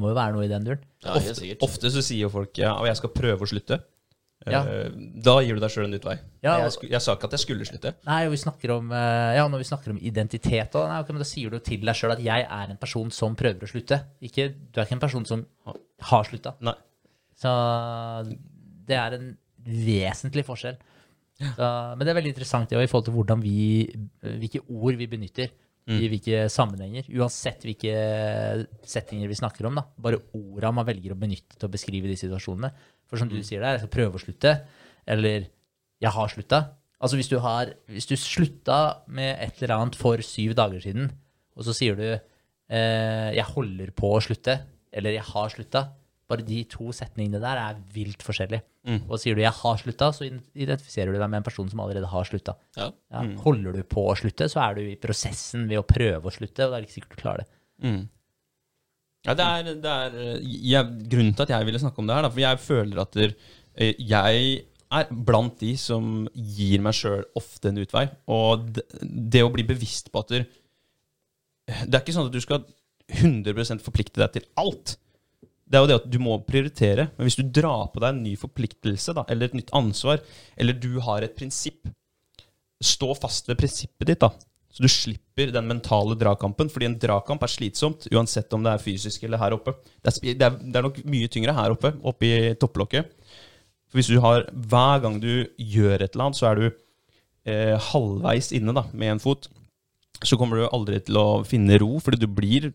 [0.00, 0.80] må jo være noe i den duren.
[1.04, 3.82] Ja, Ofte, ofte så sier jo folk ja, og jeg skal prøve å slutte.
[4.46, 4.60] Ja.
[4.64, 4.88] Eh,
[5.26, 6.14] Da gir du deg sjøl en utvei.
[6.40, 7.92] Ja, jeg, og- sku, jeg sa ikke at jeg skulle slutte.
[8.06, 11.12] Nei, og vi snakker om, eh, ja, når vi snakker om identitet, også, nei, ok,
[11.18, 14.00] da sier du til deg sjøl at jeg er en person som prøver å slutte.
[14.22, 15.44] Ikke, du er ikke en person som
[16.00, 16.54] har slutta.
[17.36, 17.52] Så
[18.86, 19.30] det er en
[19.66, 20.78] vesentlig forskjell.
[21.36, 23.84] Så, men det er veldig interessant det, i forhold til hvordan vi,
[24.40, 25.50] hvilke ord vi benytter
[25.86, 27.06] i hvilke sammenhenger.
[27.14, 27.92] Uansett hvilke
[28.88, 29.76] settinger vi snakker om.
[29.78, 29.84] Da.
[30.02, 32.72] Bare orda man velger å benytte til å beskrive de situasjonene.
[33.06, 34.54] For som du sier der, jeg skal prøve å slutte,
[35.06, 35.46] eller
[36.02, 36.62] jeg har slutta.
[36.96, 41.12] Altså hvis du, har, hvis du slutta med et eller annet for syv dager siden,
[41.56, 44.58] og så sier du eh, 'jeg holder på å slutte',
[44.92, 45.84] eller 'jeg har slutta',
[46.30, 48.64] bare de to setningene der er vilt forskjellige.
[49.10, 52.06] Og sier du 'jeg har slutta', så identifiserer du deg med en person som allerede
[52.06, 52.54] har slutta.
[52.76, 52.92] Ja.
[53.10, 56.34] Ja, Holder du på å slutte, så er du i prosessen ved å prøve å
[56.34, 57.48] slutte, og det er ikke sikkert du klarer det.
[57.82, 58.08] Mm.
[59.26, 62.22] Ja, det er, det er jeg, Grunnen til at jeg ville snakke om det her,
[62.22, 63.34] da, for jeg føler at der,
[63.74, 68.06] eh, jeg er blant de som gir meg sjøl ofte en utvei.
[68.30, 70.46] Og det, det å bli bevisst på at der,
[71.66, 72.62] Det er ikke sånn at du skal
[73.10, 74.94] 100 forplikte deg til alt.
[75.66, 77.08] Det er jo det at du må prioritere.
[77.16, 80.22] Men hvis du drar på deg en ny forpliktelse, da, eller et nytt ansvar,
[80.56, 81.88] eller du har et prinsipp,
[82.82, 84.30] stå fast ved prinsippet ditt, da.
[84.76, 88.82] Så du slipper den mentale dragkampen, fordi en dragkamp er slitsomt, uansett om det er
[88.82, 89.72] fysisk eller her oppe.
[90.04, 93.08] Det er, det er, det er nok mye tyngre her oppe, oppe i topplokket.
[93.88, 97.88] For hvis du har Hver gang du gjør et eller annet, så er du eh,
[97.88, 99.48] halvveis inne da, med en fot.
[100.20, 102.70] Så kommer du aldri til å finne ro, fordi du blir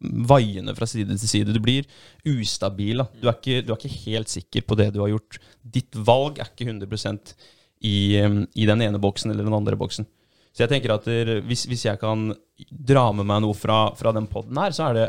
[0.00, 1.54] vaiende fra side til side.
[1.54, 1.88] Du blir
[2.28, 3.02] ustabil.
[3.20, 5.40] Du, er ikke, du er ikke helt sikker på det du har gjort.
[5.62, 7.34] Ditt valg er ikke 100
[7.80, 10.06] i, eh, i den ene boksen eller den andre boksen.
[10.52, 12.32] Så jeg tenker at der, hvis, hvis jeg kan
[12.70, 15.06] dra med meg noe fra, fra den poden her, så er det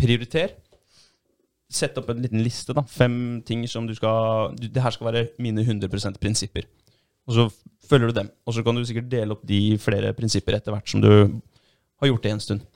[0.00, 0.56] prioriter.
[1.70, 2.74] Sett opp en liten liste.
[2.74, 6.66] da, Fem ting som du skal du, Det her skal være mine 100 prinsipper.
[7.30, 7.46] Og så
[7.86, 8.32] følger du dem.
[8.46, 11.10] Og så kan du sikkert dele opp de flere prinsipper etter hvert som du
[12.00, 12.66] har gjort det en stund.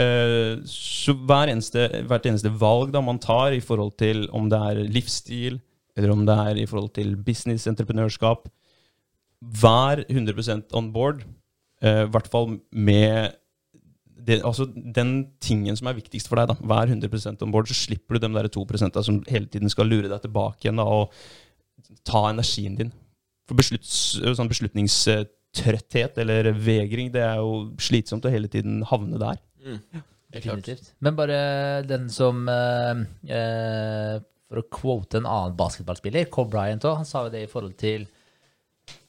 [0.00, 4.60] Eh, så hver eneste, hvert eneste valg da man tar i forhold til om det
[4.70, 5.58] er livsstil,
[5.98, 8.48] eller om det er i forhold til business, entreprenørskap
[9.40, 11.22] Vær 100% on board,
[11.82, 13.30] eh, i hvert fall med
[14.26, 16.50] det, altså den tingen som er viktigst for deg.
[16.50, 19.88] da, Vær 100% on board, så slipper du de der 2% som hele tiden skal
[19.88, 21.12] lure deg tilbake igjen da, og
[22.04, 22.92] ta energien din.
[23.48, 29.40] For besluts, sånn beslutningstrøtthet eller vegring, det er jo slitsomt å hele tiden havne der.
[29.64, 30.04] Mm.
[30.30, 30.92] Definitivt.
[31.02, 31.38] Men bare
[31.82, 33.00] den som eh,
[33.34, 34.16] eh,
[34.50, 37.74] For å quote en annen basketballspiller, Cobb Bryant òg, han sa jo det i forhold
[37.80, 38.06] til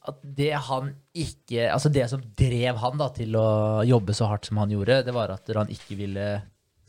[0.09, 4.49] at det han ikke Altså det som drev han da til å jobbe så hardt
[4.49, 6.25] som han gjorde, det var at han ikke ville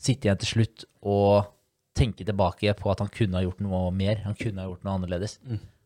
[0.01, 1.51] sitte igjen til slutt og
[1.93, 4.23] tenke tilbake på at han kunne ha gjort noe mer.
[4.25, 5.37] Han kunne ha gjort noe annerledes.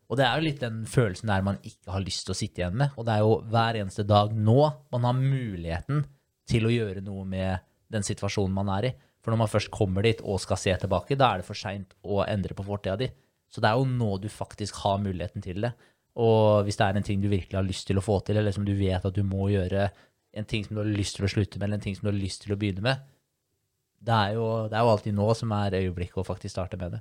[0.08, 2.62] Og det er jo litt den følelsen der man ikke har lyst til å sitte
[2.62, 2.94] igjen med.
[2.96, 4.60] Og det er jo hver eneste dag nå
[4.94, 6.06] man har muligheten
[6.48, 8.94] til å gjøre noe med den situasjonen man er i.
[9.24, 11.94] For når man først kommer dit og skal se tilbake, da er det for seint
[12.06, 13.08] å endre på fortida di.
[13.48, 15.72] Så det er jo nå du faktisk har muligheten til det.
[16.18, 18.54] Og hvis det er en ting du virkelig har lyst til å få til, eller
[18.54, 19.88] som du vet at du må gjøre,
[20.38, 22.12] en ting som du har lyst til å slutte med, eller en ting som du
[22.12, 23.06] har lyst til å begynne med,
[23.98, 26.98] det er jo, det er jo alltid nå som er øyeblikket å faktisk starte med
[26.98, 27.00] det.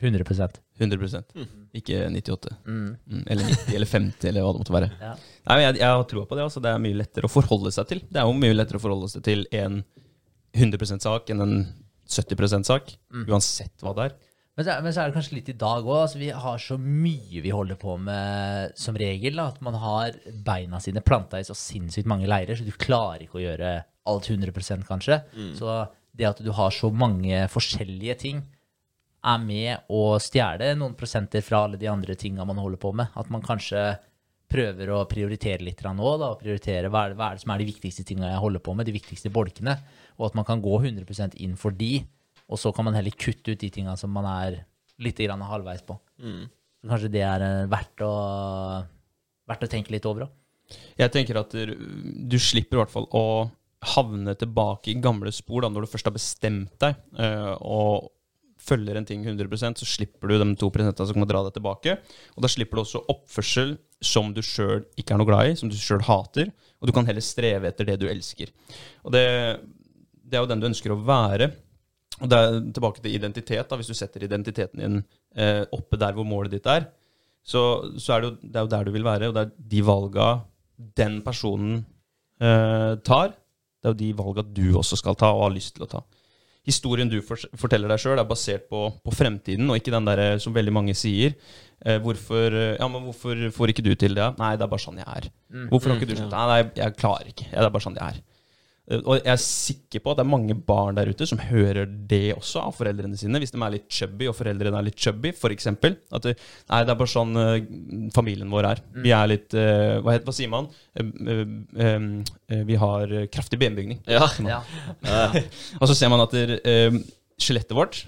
[0.00, 1.34] 100% 100%
[1.76, 2.54] Ikke 98.
[2.64, 2.86] mm.
[3.06, 4.88] Mm, Eller 90 eller 50, eller hva det måtte være.
[5.00, 5.10] Ja.
[5.16, 6.46] Nei, men jeg, jeg har troa på det.
[6.46, 6.62] Altså.
[6.64, 8.00] Det er mye lettere å forholde seg til.
[8.08, 9.82] Det er jo mye lettere å forholde seg til en
[10.56, 11.54] 100% sak enn en
[12.10, 12.90] 70% sak.
[13.28, 14.18] Uansett hva det er.
[14.58, 16.00] Men så, men så er det kanskje litt i dag òg.
[16.02, 19.38] Altså, vi har så mye vi holder på med som regel.
[19.38, 23.24] Da, at man har beina sine planta i så sinnssykt mange leirer, så du klarer
[23.24, 23.76] ikke å gjøre
[24.10, 25.20] alt 100% kanskje.
[25.56, 25.76] Så
[26.18, 28.40] det at du har så mange forskjellige ting,
[29.20, 33.12] er med å stjele noen prosenter fra alle de andre tinga man holder på med.
[33.20, 33.82] At man kanskje
[34.50, 37.52] prøver å prioritere litt nå, da, og prioritere hva er, det, hva er det som
[37.54, 39.76] er de viktigste tinga jeg holder på med, de viktigste bolkene,
[40.18, 42.00] og at man kan gå 100% inn for de,
[42.50, 44.64] Og så kan man heller kutte ut de tinga som man er
[44.98, 45.94] litt grann halvveis på.
[46.18, 46.48] Mm.
[46.88, 48.14] kanskje det er eh, verdt å,
[49.46, 50.32] verdt å tenke litt over òg.
[50.98, 53.50] Jeg tenker at du, slipper i hvert fall å
[53.94, 58.10] havne tilbake i gamle spor da, når du først har bestemt deg eh, og
[58.60, 61.96] følger en ting 100% så slipper du de to prosentene som kan dra deg tilbake.
[62.36, 65.70] Og da slipper du også oppførsel som du sjøl ikke er noe glad i, som
[65.70, 66.52] du sjøl hater.
[66.80, 68.52] Og du kan heller streve etter det du elsker.
[69.04, 69.24] Og det,
[70.24, 71.50] det er jo den du ønsker å være.
[72.20, 73.68] Og det er tilbake til identitet.
[73.68, 75.02] da, Hvis du setter identiteten din
[75.36, 76.88] eh, oppe der hvor målet ditt er,
[77.40, 77.62] så,
[77.96, 79.30] så er det, jo, det er jo der du vil være.
[79.30, 80.30] Og det er de valga
[81.00, 81.84] den personen
[82.40, 83.36] eh, tar,
[83.80, 86.02] det er jo de valga du også skal ta og har lyst til å ta.
[86.68, 90.40] Historien du for, forteller deg sjøl, er basert på, på, fremtiden, og ikke den der
[90.42, 91.36] som veldig mange sier.
[91.80, 94.26] Eh, hvorfor, ja, men hvorfor får ikke du til det?
[94.40, 95.30] Nei, det er bare sånn jeg er.
[95.70, 96.48] Hvorfor har ikke du skjønt det?
[96.52, 97.48] Nei, jeg klarer ikke.
[97.52, 98.20] Det er bare sånn jeg er.
[98.90, 101.88] Eh, og jeg er sikker på at det er mange barn der ute som hører
[102.10, 105.32] det også av foreldrene sine, hvis de er litt chubby og foreldrene er litt chubby,
[105.32, 105.70] f.eks.
[105.70, 106.34] At det,
[106.70, 108.82] nei, det er bare sånn uh, familien vår er.
[109.06, 110.68] Vi er litt hva, heter, hva sier man?
[112.70, 114.02] Vi har kraftig benbygning.
[114.10, 114.26] Ja.
[114.44, 114.60] Ja.
[115.80, 116.34] og så ser man at
[117.40, 118.04] skjelettet vårt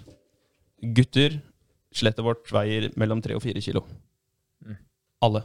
[0.83, 1.37] Gutter,
[1.95, 3.85] skjelettet vårt veier mellom tre og fire kilo.
[5.23, 5.45] Alle.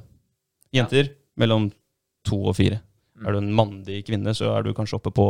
[0.73, 1.69] Jenter mellom
[2.25, 2.81] to og fire.
[3.25, 5.27] Er du en mandig kvinne, så er du kanskje oppe på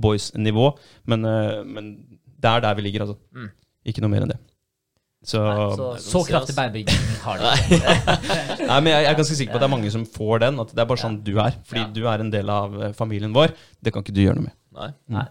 [0.00, 0.70] boys-nivå.
[1.12, 1.96] Men, uh, men,
[2.36, 3.18] det er der vi ligger, altså.
[3.36, 3.50] Mm.
[3.86, 4.40] Ikke noe mer enn det.
[5.26, 7.46] Så, Nei, så, så kraftig beinbygging har du.
[8.70, 10.60] Nei, men jeg, jeg, er ganske sikker på at det er mange som får den.
[10.62, 11.56] At det er bare sånn du er.
[11.66, 11.88] Fordi Ja.
[11.96, 13.56] du er en del av eh, familien vår.
[13.82, 14.56] Det kan ikke du gjøre noe med.
[14.76, 14.92] Nei.
[15.16, 15.26] Nei.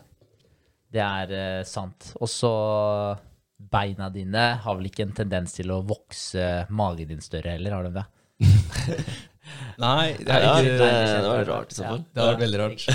[0.96, 2.12] Det er uh, sant.
[2.20, 2.52] Og så
[3.72, 7.88] beina dine har vel ikke en tendens til å vokse magen din større heller, har
[7.88, 8.06] de det?
[9.82, 12.06] Nei, det Ja, det, det var rart i så fall.
[12.12, 12.86] Det hadde vært veldig rart.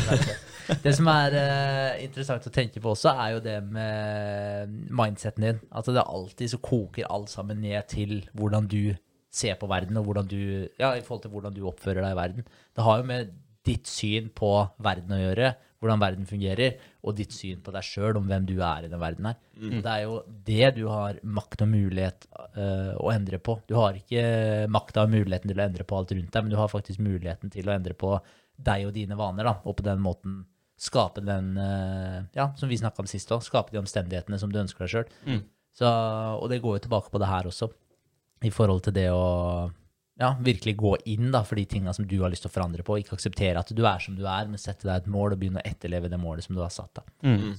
[0.85, 0.93] Det.
[0.95, 5.57] Som er uh, interessant å tenke på også, er jo det med mindseten din.
[5.75, 8.95] Altså det er alltid så koker alt sammen ned til hvordan du
[9.35, 12.21] ser på verden, og hvordan du, ja, i forhold til hvordan du oppfører deg i
[12.21, 12.47] verden.
[12.77, 13.35] Det har jo med
[13.67, 16.77] ditt syn på verden å gjøre, hvordan verden fungerer,
[17.09, 19.39] og ditt syn på deg sjøl om hvem du er i den verden her.
[19.57, 19.79] Mm.
[19.81, 20.19] Det er jo
[20.51, 23.57] det du har makt og mulighet uh, å endre på.
[23.69, 24.23] Du har ikke
[24.73, 27.53] makta og muligheten til å endre på alt rundt deg, men du har faktisk muligheten
[27.55, 28.13] til å endre på
[28.61, 30.43] deg og dine vaner, da, og på den måten
[30.81, 34.61] skape den, uh, ja, som vi snakka om sist òg, skape de omstendighetene som du
[34.61, 35.11] ønsker deg sjøl.
[35.81, 37.71] Og det går jo tilbake på det her også,
[38.45, 39.25] i forhold til det å
[40.21, 42.85] ja, virkelig gå inn da, for de tinga som du har lyst til å forandre
[42.85, 42.99] på.
[43.01, 45.63] Ikke akseptere at du er som du er, men sette deg et mål og begynne
[45.63, 47.01] å etterleve det målet som du har satt.
[47.01, 47.05] da.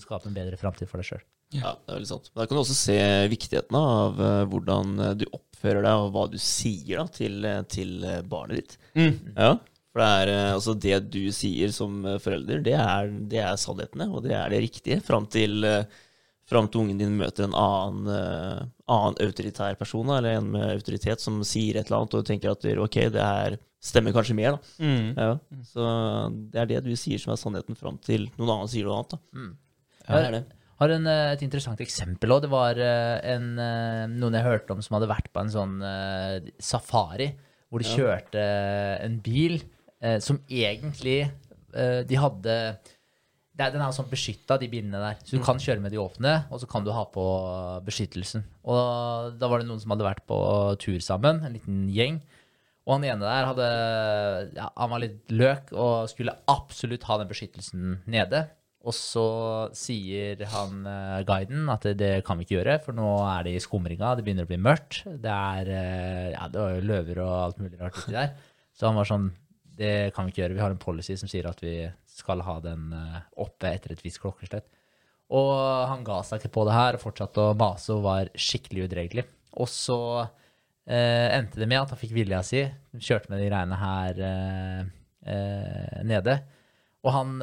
[0.02, 1.24] Skape en bedre framtid for deg sjøl.
[1.52, 2.30] Ja, det er veldig sant.
[2.32, 3.00] Men Da kan du også se
[3.32, 7.64] viktigheten av eh, hvordan eh, du oppfører deg, og hva du sier da, til, eh,
[7.68, 7.98] til
[8.32, 8.78] barnet ditt.
[9.36, 9.58] Ja,
[9.92, 14.24] for det er altså det du sier som forelder, det er, det er sannhetene, og
[14.24, 15.66] det er det riktige, fram til,
[16.50, 18.62] fram til ungen din møter en annen, uh,
[18.92, 22.32] annen autoritær person, da, eller en med autoritet, som sier et eller annet, og du
[22.32, 24.74] tenker at ok, det her stemmer kanskje mer, da.
[24.84, 25.12] Mm.
[25.18, 25.92] Ja, så
[26.54, 29.16] det er det du sier som er sannheten, fram til noen annen sier noe annet,
[29.16, 29.46] da.
[30.08, 30.44] Ja, det er det.
[30.82, 32.42] Har en, eh, et interessant eksempel òg.
[32.42, 33.52] Det var eh, en,
[34.18, 35.76] noen jeg hørte om som hadde vært på en sånn
[36.58, 37.30] safari,
[37.70, 38.42] hvor de kjørte
[39.06, 39.62] en bil
[40.20, 41.30] som egentlig
[41.72, 42.56] De hadde
[43.62, 45.18] er, Den er sånn beskytta, de bilene der.
[45.24, 47.26] Så du kan kjøre med de åpne, og så kan du ha på
[47.86, 48.46] beskyttelsen.
[48.66, 50.38] Og da var det noen som hadde vært på
[50.82, 52.22] tur sammen, en liten gjeng.
[52.88, 53.68] Og han ene der hadde
[54.56, 58.48] ja, Han var litt løk og skulle absolutt ha den beskyttelsen nede.
[58.82, 59.26] Og så
[59.78, 63.54] sier han uh, guiden at det, det kan vi ikke gjøre, for nå er det
[63.54, 65.04] i skumringa, det begynner å bli mørkt.
[65.06, 68.34] Det er uh, ja, det var jo løver og alt mulig rart uti der.
[68.74, 69.30] Så han var sånn
[69.78, 70.58] Det kan vi ikke gjøre.
[70.58, 71.76] Vi har en policy som sier at vi
[72.22, 74.70] skal ha den eh, oppe etter et visst klokkeslett.
[75.32, 75.52] Og
[75.88, 79.26] han ga seg ikke på det her og fortsatte å mase og var skikkelig udregelig.
[79.60, 82.66] Og så eh, endte det med at han fikk vilja si.
[82.98, 84.84] Kjørte med de greiene her eh,
[85.32, 86.38] eh, nede.
[87.06, 87.42] Og han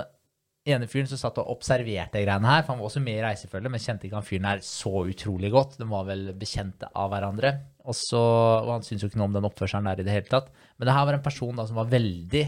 [0.69, 3.73] ene fyren som satt og observerte greiene her, for han var også med i reisefølget,
[3.73, 5.79] men kjente ikke han fyren her så utrolig godt.
[5.81, 7.55] De var vel bekjente av hverandre.
[7.89, 10.29] Og, så, og han syntes jo ikke noe om den oppførselen der i det hele
[10.29, 10.53] tatt.
[10.77, 12.45] Men det her var en person da som var veldig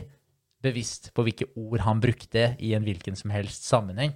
[0.64, 4.12] bevisst på hvilke ord han brukte i en hvilken som helst sammenheng.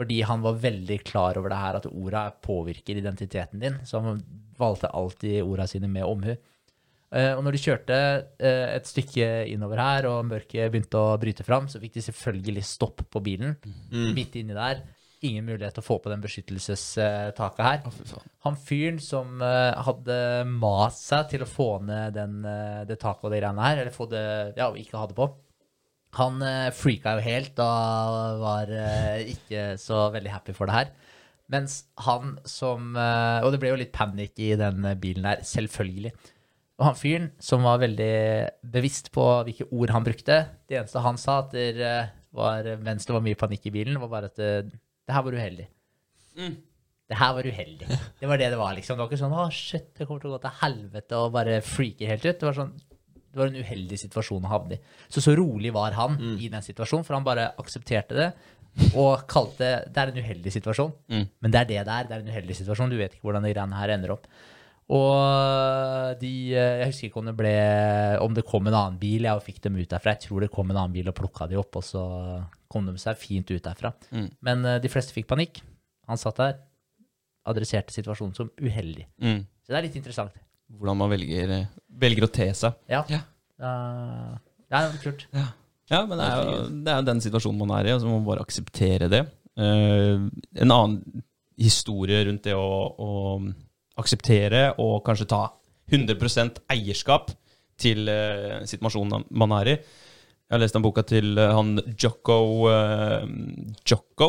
[0.00, 3.76] Fordi han var veldig klar over det her at orda påvirker identiteten din.
[3.84, 4.22] Så han
[4.56, 6.36] valgte alltid orda sine med omhu.
[7.10, 7.98] Eh, og når de kjørte
[8.38, 12.64] eh, et stykke innover her, og mørket begynte å bryte fram, så fikk de selvfølgelig
[12.68, 13.56] stopp på bilen.
[14.16, 14.84] Midt inni der.
[15.26, 17.82] Ingen mulighet til å få på den beskyttelsestaket her.
[18.46, 20.16] Han fyren som eh, hadde
[20.54, 22.40] mast seg til å få ned den,
[22.88, 24.24] det taket og de greiene her, eller få det,
[24.56, 25.28] ja, ikke ha det på,
[26.18, 30.90] han uh, freaka jo helt og var eh, ikke så veldig happy for det her.
[31.50, 35.42] Mens han som eh, Og det ble jo litt panikk i den eh, bilen der,
[35.46, 36.12] selvfølgelig.
[36.80, 38.12] Og han fyren som var veldig
[38.72, 40.38] bevisst på hvilke ord han brukte
[40.70, 44.12] Det eneste han sa det eh, var, mens det var mye panikk i bilen, var
[44.12, 45.64] bare at det, det her var uheldig.
[47.10, 47.88] Det her var uheldig.
[48.20, 48.94] Det var det det var, liksom.
[48.94, 51.56] Det var ikke sånn 'Å, shit, det kommer til å gå til helvete', og bare
[51.66, 52.38] freaker helt ut.
[52.38, 52.70] Det var sånn
[53.30, 54.80] det var en uheldig situasjon å havne i.
[55.12, 58.30] Så så rolig var han i den situasjonen, for han bare aksepterte det
[58.94, 60.92] og kalte det er en uheldig situasjon.
[61.42, 62.08] Men det er det det er.
[62.08, 62.90] Det er en uheldig situasjon.
[62.90, 64.26] Du vet ikke hvordan de greiene her ender opp.
[64.90, 67.52] Og de Jeg husker ikke om det ble
[68.24, 70.16] Om det kom en annen bil jeg og fikk dem ut derfra.
[70.16, 72.02] Jeg tror det kom en annen bil og plukka de opp, og så
[72.70, 73.92] kom de seg fint ut derfra.
[74.46, 75.62] Men eh, de fleste fikk panikk.
[76.10, 76.58] Han satt der,
[77.50, 79.06] adresserte situasjonen som uheldig.
[79.22, 79.44] Mm.
[79.62, 80.34] Så det er litt interessant.
[80.78, 82.76] Hvordan man velger, eh, velger å te seg.
[82.90, 83.02] Ja.
[83.10, 83.24] Ja.
[83.60, 84.36] Uh,
[84.70, 85.26] det er kult.
[85.90, 88.08] Ja, men det er jo det er jo den situasjonen man er i, og så
[88.08, 89.24] må man bare akseptere det.
[89.58, 90.30] Uh,
[90.62, 91.24] en annen
[91.60, 93.10] historie rundt det å, å
[94.00, 95.42] akseptere og kanskje ta
[95.90, 97.34] 100 eierskap
[97.80, 99.76] til uh, situasjonen man er i.
[100.50, 102.36] Jeg har lest den boka til eh, han Jocko
[103.86, 104.26] Jocko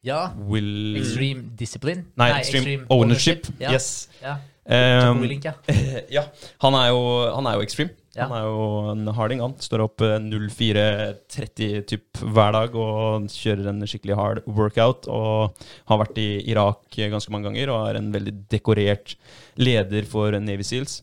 [0.00, 0.30] Ja.
[0.48, 2.06] Will Extreme discipline?
[2.16, 3.50] Nei, Extreme, Ownership.
[3.60, 3.74] Ja.
[3.74, 4.08] Yes.
[4.22, 4.38] Ja.
[4.68, 5.54] Jocko ja.
[6.18, 6.24] ja.
[6.64, 7.00] Han er jo,
[7.32, 7.94] han er jo extreme.
[8.18, 8.26] Ja.
[8.26, 9.42] Han er jo en harding.
[9.44, 15.08] Han står opp eh, 04.30 typ hver dag og kjører en skikkelig hard workout.
[15.12, 15.54] Og
[15.90, 19.16] har vært i Irak ganske mange ganger og er en veldig dekorert
[19.60, 21.00] leder for Navy Seals.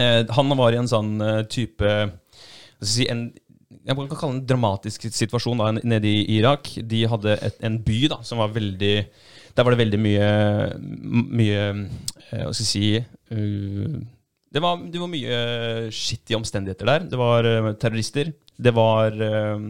[0.00, 1.94] Eh, han var i en sånn eh, type
[2.80, 3.26] si, en,
[3.84, 6.72] jeg kan kalle det en dramatisk situasjon da, nede i Irak.
[6.86, 8.94] De hadde et, en by da, som var veldig
[9.56, 10.30] Der var det veldig mye,
[11.10, 12.86] mye eh, Hva skal jeg si
[13.34, 14.00] uh,
[14.50, 15.34] det var, det var mye
[15.94, 17.04] skittige omstendigheter der.
[17.06, 18.32] Det var eh, terrorister.
[18.58, 19.60] Det var eh,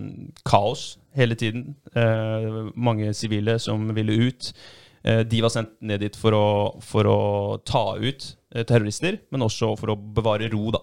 [0.48, 1.74] kaos hele tiden.
[1.92, 4.52] Eh, mange sivile som ville ut.
[5.04, 6.46] Eh, de var sendt ned dit for å,
[6.80, 7.20] for å
[7.60, 10.80] ta ut eh, terrorister, men også for å bevare ro da,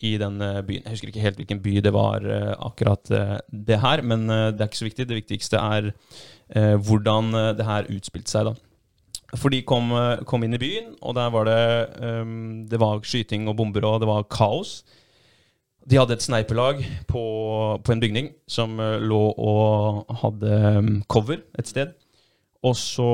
[0.00, 0.84] i den eh, byen.
[0.84, 4.50] Jeg husker ikke helt hvilken by det var eh, akkurat eh, det her, men eh,
[4.54, 5.08] det er ikke så viktig.
[5.08, 5.92] Det viktigste er
[6.54, 8.50] eh, hvordan eh, det her utspilte seg.
[8.50, 8.70] da.
[9.38, 11.60] For de kom, eh, kom inn i byen, og der var det
[12.02, 14.82] um, Det var skyting og bomber, og det var kaos.
[15.86, 17.22] De hadde et sneiperlag på,
[17.82, 21.94] på en bygning som eh, lå og hadde ehm, cover et sted.
[22.62, 23.10] Og så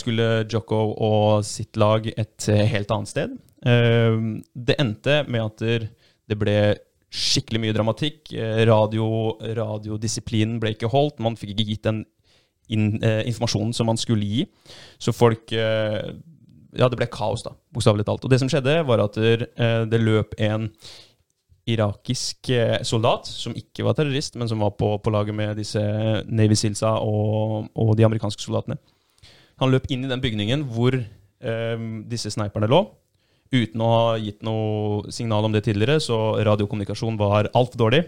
[0.00, 3.34] skulle Jocko og sitt lag et helt annet sted.
[3.68, 5.90] Ehm, det endte med at
[6.28, 6.56] det ble
[7.12, 8.32] skikkelig mye dramatikk.
[8.68, 11.20] Radio, radiodisiplinen ble ikke holdt.
[11.20, 12.00] Man fikk ikke gitt den
[12.74, 14.46] inn, eh, informasjonen som man skulle gi.
[14.98, 16.14] Så folk eh,
[16.76, 18.24] Ja, det ble kaos, da, bokstavelig talt.
[18.26, 20.68] Og det som skjedde, var at der, eh, det løp en
[21.68, 25.80] irakisk eh, soldat, som ikke var terrorist, men som var på, på laget med disse
[26.28, 28.78] Navy Silsa og, og de amerikanske soldatene.
[29.62, 32.84] Han løp inn i den bygningen hvor eh, disse sniperne lå.
[33.48, 38.02] Uten å ha gitt noe signal om det tidligere, så radiokommunikasjon var altfor dårlig.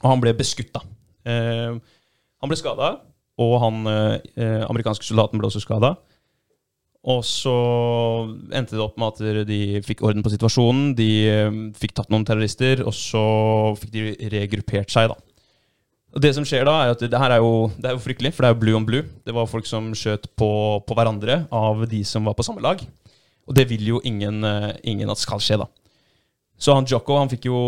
[0.00, 0.80] Og han ble beskutt, da.
[1.28, 2.96] Eh, han ble skada,
[3.40, 5.94] og han eh, amerikanske soldaten ble også skada.
[7.04, 7.52] Og så
[8.56, 10.94] endte det opp med at de fikk orden på situasjonen.
[10.96, 13.24] De eh, fikk tatt noen terrorister, og så
[13.80, 15.18] fikk de regruppert seg, da.
[16.14, 18.30] Og det som skjer da, er at det her er jo, det er jo fryktelig,
[18.32, 19.06] for det er jo blue on blue.
[19.26, 20.50] Det var folk som skjøt på,
[20.86, 22.84] på hverandre av de som var på samme lag.
[23.44, 25.68] Og det vil jo ingen, eh, ingen at skal skje, da.
[26.58, 27.58] Så han Joko han fikk jo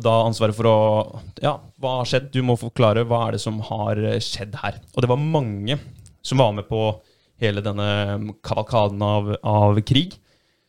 [0.00, 0.78] da ansvaret for å
[1.42, 2.30] Ja, hva har skjedd?
[2.34, 3.04] Du må forklare.
[3.08, 4.80] Hva er det som har eh, skjedd her?
[4.94, 5.76] Og det var mange
[6.24, 6.80] som var med på
[7.40, 7.86] hele denne
[8.44, 10.16] kavalkaden av, av krig.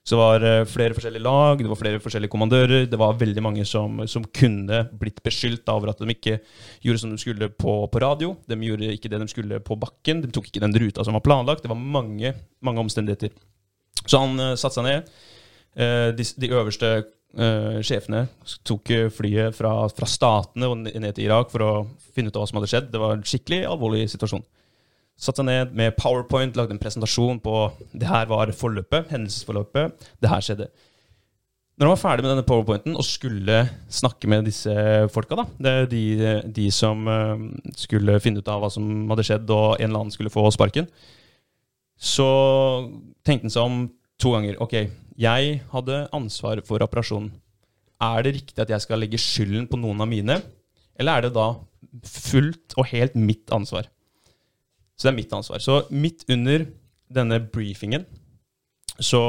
[0.01, 2.87] Så det var eh, flere forskjellige lag, det var flere forskjellige kommandører.
[2.89, 6.39] Det var veldig mange som, som kunne blitt beskyldt over at de ikke
[6.81, 8.33] gjorde som de skulle på, på radio.
[8.49, 10.23] De gjorde ikke det de skulle på bakken.
[10.23, 11.61] De tok ikke den ruta som var planlagt.
[11.65, 12.33] Det var mange,
[12.65, 13.35] mange omstendigheter.
[14.01, 15.11] Så han uh, satte seg ned.
[15.77, 16.89] Uh, de, de øverste
[17.37, 18.25] eh, sjefene
[18.67, 21.71] tok eh, flyet fra, fra statene og ned til Irak for å
[22.15, 22.91] finne ut av hva som hadde skjedd.
[22.93, 24.45] Det var en skikkelig alvorlig situasjon.
[25.21, 27.57] Satte seg ned med powerpoint, lagde en presentasjon på
[27.93, 30.07] det her var forløpet, hendelsesforløpet.
[30.21, 30.71] Det her skjedde.
[31.77, 34.73] Når han var ferdig med denne powerpointen og skulle snakke med disse
[35.13, 36.01] folka, da, de,
[36.45, 37.47] de som eh,
[37.79, 40.89] skulle finne ut av hva som hadde skjedd, og en eller annen skulle få sparken,
[42.01, 42.27] så
[43.25, 43.81] tenkte han seg om
[44.21, 44.59] to ganger.
[44.61, 44.75] Ok,
[45.21, 47.31] jeg hadde ansvar for operasjonen.
[48.01, 50.39] Er det riktig at jeg skal legge skylden på noen av mine,
[50.97, 51.51] eller er det da
[52.07, 53.89] fullt og helt mitt ansvar?
[54.97, 55.61] Så det er mitt ansvar.
[55.61, 56.65] Så midt under
[57.11, 58.05] denne briefingen
[59.01, 59.21] så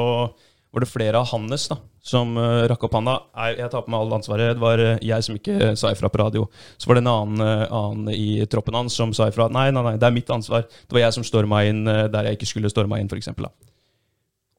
[0.73, 3.15] var det flere av hans da, som uh, rakk opp handa.
[3.53, 4.55] Jeg tar på meg alt ansvaret.
[4.57, 6.47] Det var uh, jeg som ikke sa ifra på radio.
[6.81, 9.51] Så var det en annen, annen i troppen hans som sa ifra.
[9.53, 10.65] Nei, nei, nei, det er mitt ansvar.
[10.65, 13.29] Det var jeg som storma inn der jeg ikke skulle storma inn, f.eks.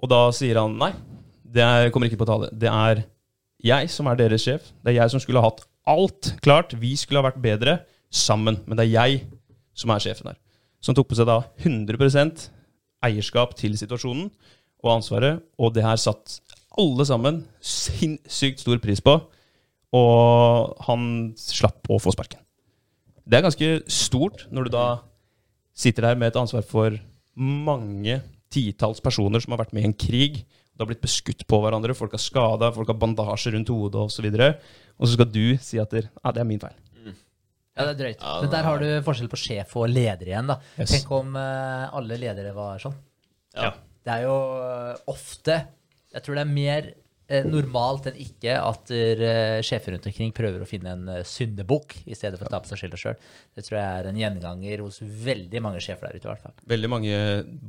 [0.02, 0.92] Og da sier han nei,
[1.54, 2.50] det er, kommer ikke på tale.
[2.52, 3.04] Det er
[3.64, 4.72] jeg som er deres sjef.
[4.82, 6.74] Det er jeg som skulle ha hatt alt klart.
[6.80, 7.78] Vi skulle ha vært bedre
[8.12, 8.58] sammen.
[8.66, 9.22] Men det er jeg
[9.76, 10.40] som er sjefen her.
[10.84, 12.48] Som tok på seg da 100%
[13.04, 14.28] eierskap til situasjonen
[14.84, 15.42] og ansvaret.
[15.60, 16.40] Og det her satt
[16.80, 19.16] alle sammen sinnssykt stor pris på.
[19.94, 22.42] Og han slapp å få sparken.
[23.24, 24.86] Det er ganske stort når du da
[25.74, 26.98] sitter der med et ansvar for
[27.34, 28.20] mange
[28.52, 30.42] titalls personer som har vært med i en krig.
[30.74, 34.26] Det har blitt beskutt på hverandre, folk har skada, folk har bandasjer rundt hodet osv.
[34.26, 34.48] Og, så
[34.98, 36.74] og så skal du si at det, ah, det er min feil.
[37.74, 38.20] Ja, det er drøyt.
[38.42, 40.50] Men der har du forskjell på sjef og leder igjen.
[40.50, 40.60] da.
[40.78, 40.92] Yes.
[40.92, 42.94] Tenk om uh, alle ledere var sånn.
[43.54, 43.72] Ja.
[44.04, 45.56] Det er jo uh, ofte
[46.12, 46.88] Jeg tror det er mer
[47.48, 48.90] normalt enn ikke at
[49.64, 52.82] sjefer rundt omkring prøver å finne en syndebukk i stedet for å ta på seg
[52.82, 53.16] skylda sjøl.
[53.56, 56.26] Det tror jeg er en gjenganger hos veldig mange sjefer der ute.
[56.26, 56.56] i hvert fall.
[56.74, 57.16] Veldig mange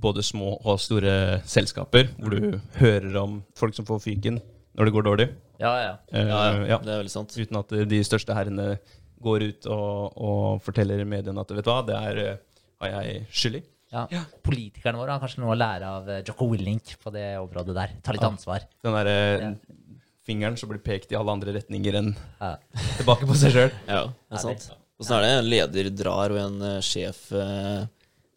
[0.06, 1.16] både små og store
[1.48, 4.42] selskaper hvor du hører om folk som får fyken
[4.76, 5.30] når det går dårlig.
[5.62, 5.94] Ja, ja.
[6.12, 6.80] ja, ja.
[6.84, 7.36] Det er veldig sant.
[7.40, 8.76] Uten at de største herrene
[9.24, 13.24] går ut og, og forteller mediene at vet du hva, det er, eh, har jeg
[13.32, 13.64] skyld i.
[13.94, 14.06] Ja.
[14.12, 14.22] ja.
[14.46, 17.98] Politikerne våre har kanskje noe å lære av eh, Jocko Willink på det området der.
[18.06, 18.66] Ta litt ansvar.
[18.86, 19.12] Den der,
[19.42, 19.52] ja.
[20.26, 22.16] fingeren som blir pekt i alle andre retninger enn
[23.00, 23.70] tilbake på seg sjøl.
[23.92, 24.72] Ja, det er sant.
[25.02, 25.30] Åssen er det?
[25.36, 27.84] En leder drar, og en uh, sjef uh,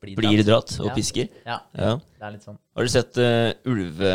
[0.02, 1.30] blir, blir dratt, og pisker?
[1.46, 1.60] Ja.
[1.70, 2.58] det er litt sånn.
[2.74, 4.14] Har du sett uh, ulve...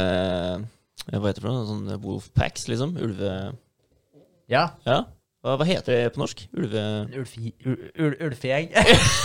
[1.03, 1.67] Hva heter det for noe?
[1.67, 2.97] Sånn Wolfpacks, liksom?
[2.99, 3.31] Ulve...
[4.51, 4.65] Ja.
[4.83, 4.99] ja.
[5.43, 6.45] Hva, hva, heter det på norsk?
[6.55, 6.81] Ulve...
[7.19, 8.69] Ulfegjeng.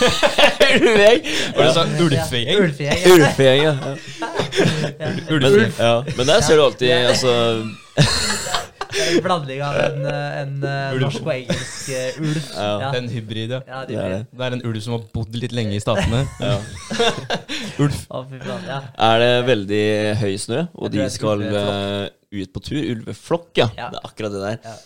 [0.75, 1.29] ulfegjeng?
[1.55, 2.57] Var det sånn ulfegjeng?
[3.13, 3.75] Ulfegjeng, ja.
[5.29, 5.93] Men, ja.
[6.17, 7.37] Men der ser du alltid altså
[8.99, 10.53] en blanding av en, en
[11.05, 12.43] norsk og engelsk uh, ulv.
[12.51, 12.67] Ja.
[12.67, 12.91] Ja.
[12.99, 13.63] En hybrid, ja.
[13.63, 14.21] ja det, er det.
[14.33, 16.25] det, er en ulv som har bodd litt lenge i Statene.
[17.85, 17.95] ulv.
[18.11, 19.83] Er det veldig
[20.19, 22.79] høy snø, og de skal uh, ut på tur?
[22.93, 23.67] Ulveflokk, ja.
[23.75, 24.83] Det er akkurat det der.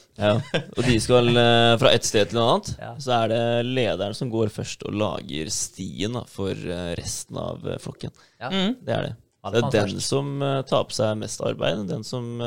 [0.77, 2.71] Og de skal uh, fra et sted til noe annet.
[3.03, 6.55] Så er det lederen som går først og lager stien da, for
[6.99, 8.13] resten av flokken.
[8.39, 8.79] Mm.
[8.83, 9.13] Det er det.
[9.43, 10.37] Det er den som
[10.69, 12.37] tar på seg mest arbeid, den som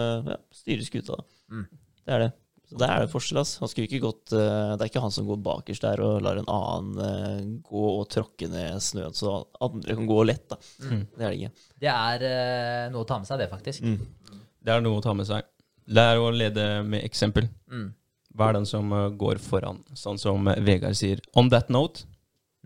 [0.55, 1.21] styrer skuta.
[1.53, 1.69] Mm.
[2.07, 2.33] Det er det.
[2.67, 3.39] Så Der er det forskjell.
[3.39, 3.59] ass.
[3.63, 6.41] Han skulle ikke gått, uh, det er ikke han som går bakerst der og lar
[6.41, 10.49] en annen uh, gå og tråkke ned snøen, så andre kan gå lett.
[10.51, 10.59] da.
[10.83, 11.05] Mm.
[11.15, 11.69] Det er det ikke.
[11.85, 13.87] Det er uh, noe å ta med seg, det, faktisk.
[13.87, 14.43] Mm.
[14.67, 15.47] Det er noe å ta med seg.
[15.95, 17.47] Lær å lede med eksempel.
[17.71, 17.93] Mm.
[18.37, 19.79] Er den som går foran?
[19.97, 21.23] Sånn som Vegard sier.
[21.39, 22.05] On that note,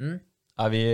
[0.00, 0.16] mm.
[0.64, 0.84] er vi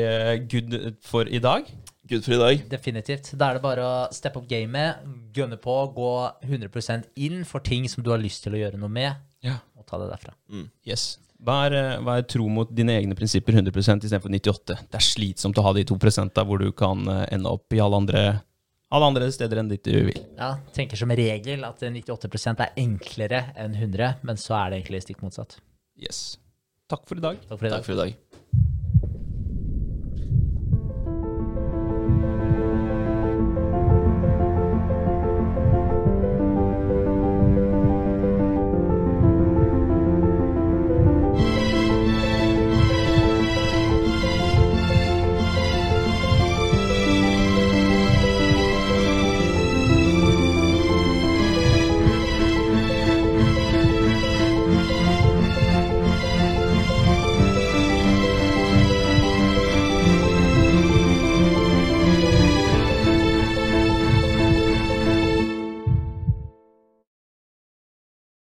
[0.51, 0.75] good
[1.07, 1.71] for i dag?
[2.11, 2.65] Good for i dag.
[2.71, 3.33] Definitivt.
[3.39, 6.11] Da er det bare å steppe opp gamet, gunne på, gå
[6.47, 9.57] 100% inn for ting som du har lyst til å gjøre noe med, ja.
[9.79, 10.35] og ta det derfra.
[10.53, 10.69] Mm.
[10.87, 11.17] Yes.
[11.47, 15.73] Er, er, tro mot dine egne prinsipper 100% istedenfor 98 Det er slitsomt å ha
[15.77, 18.23] de to prosenta hvor du kan eh, ende opp i alle andre,
[18.97, 20.23] alle andre steder enn dit du vil.
[20.39, 25.05] Ja, tenker som regel at 98% er enklere enn 100, men så er det egentlig
[25.05, 25.59] stikk motsatt.
[26.01, 26.39] Yes.
[26.91, 27.41] Takk for i dag.
[27.49, 27.81] Takk for i dag.
[27.81, 28.19] Takk for i dag.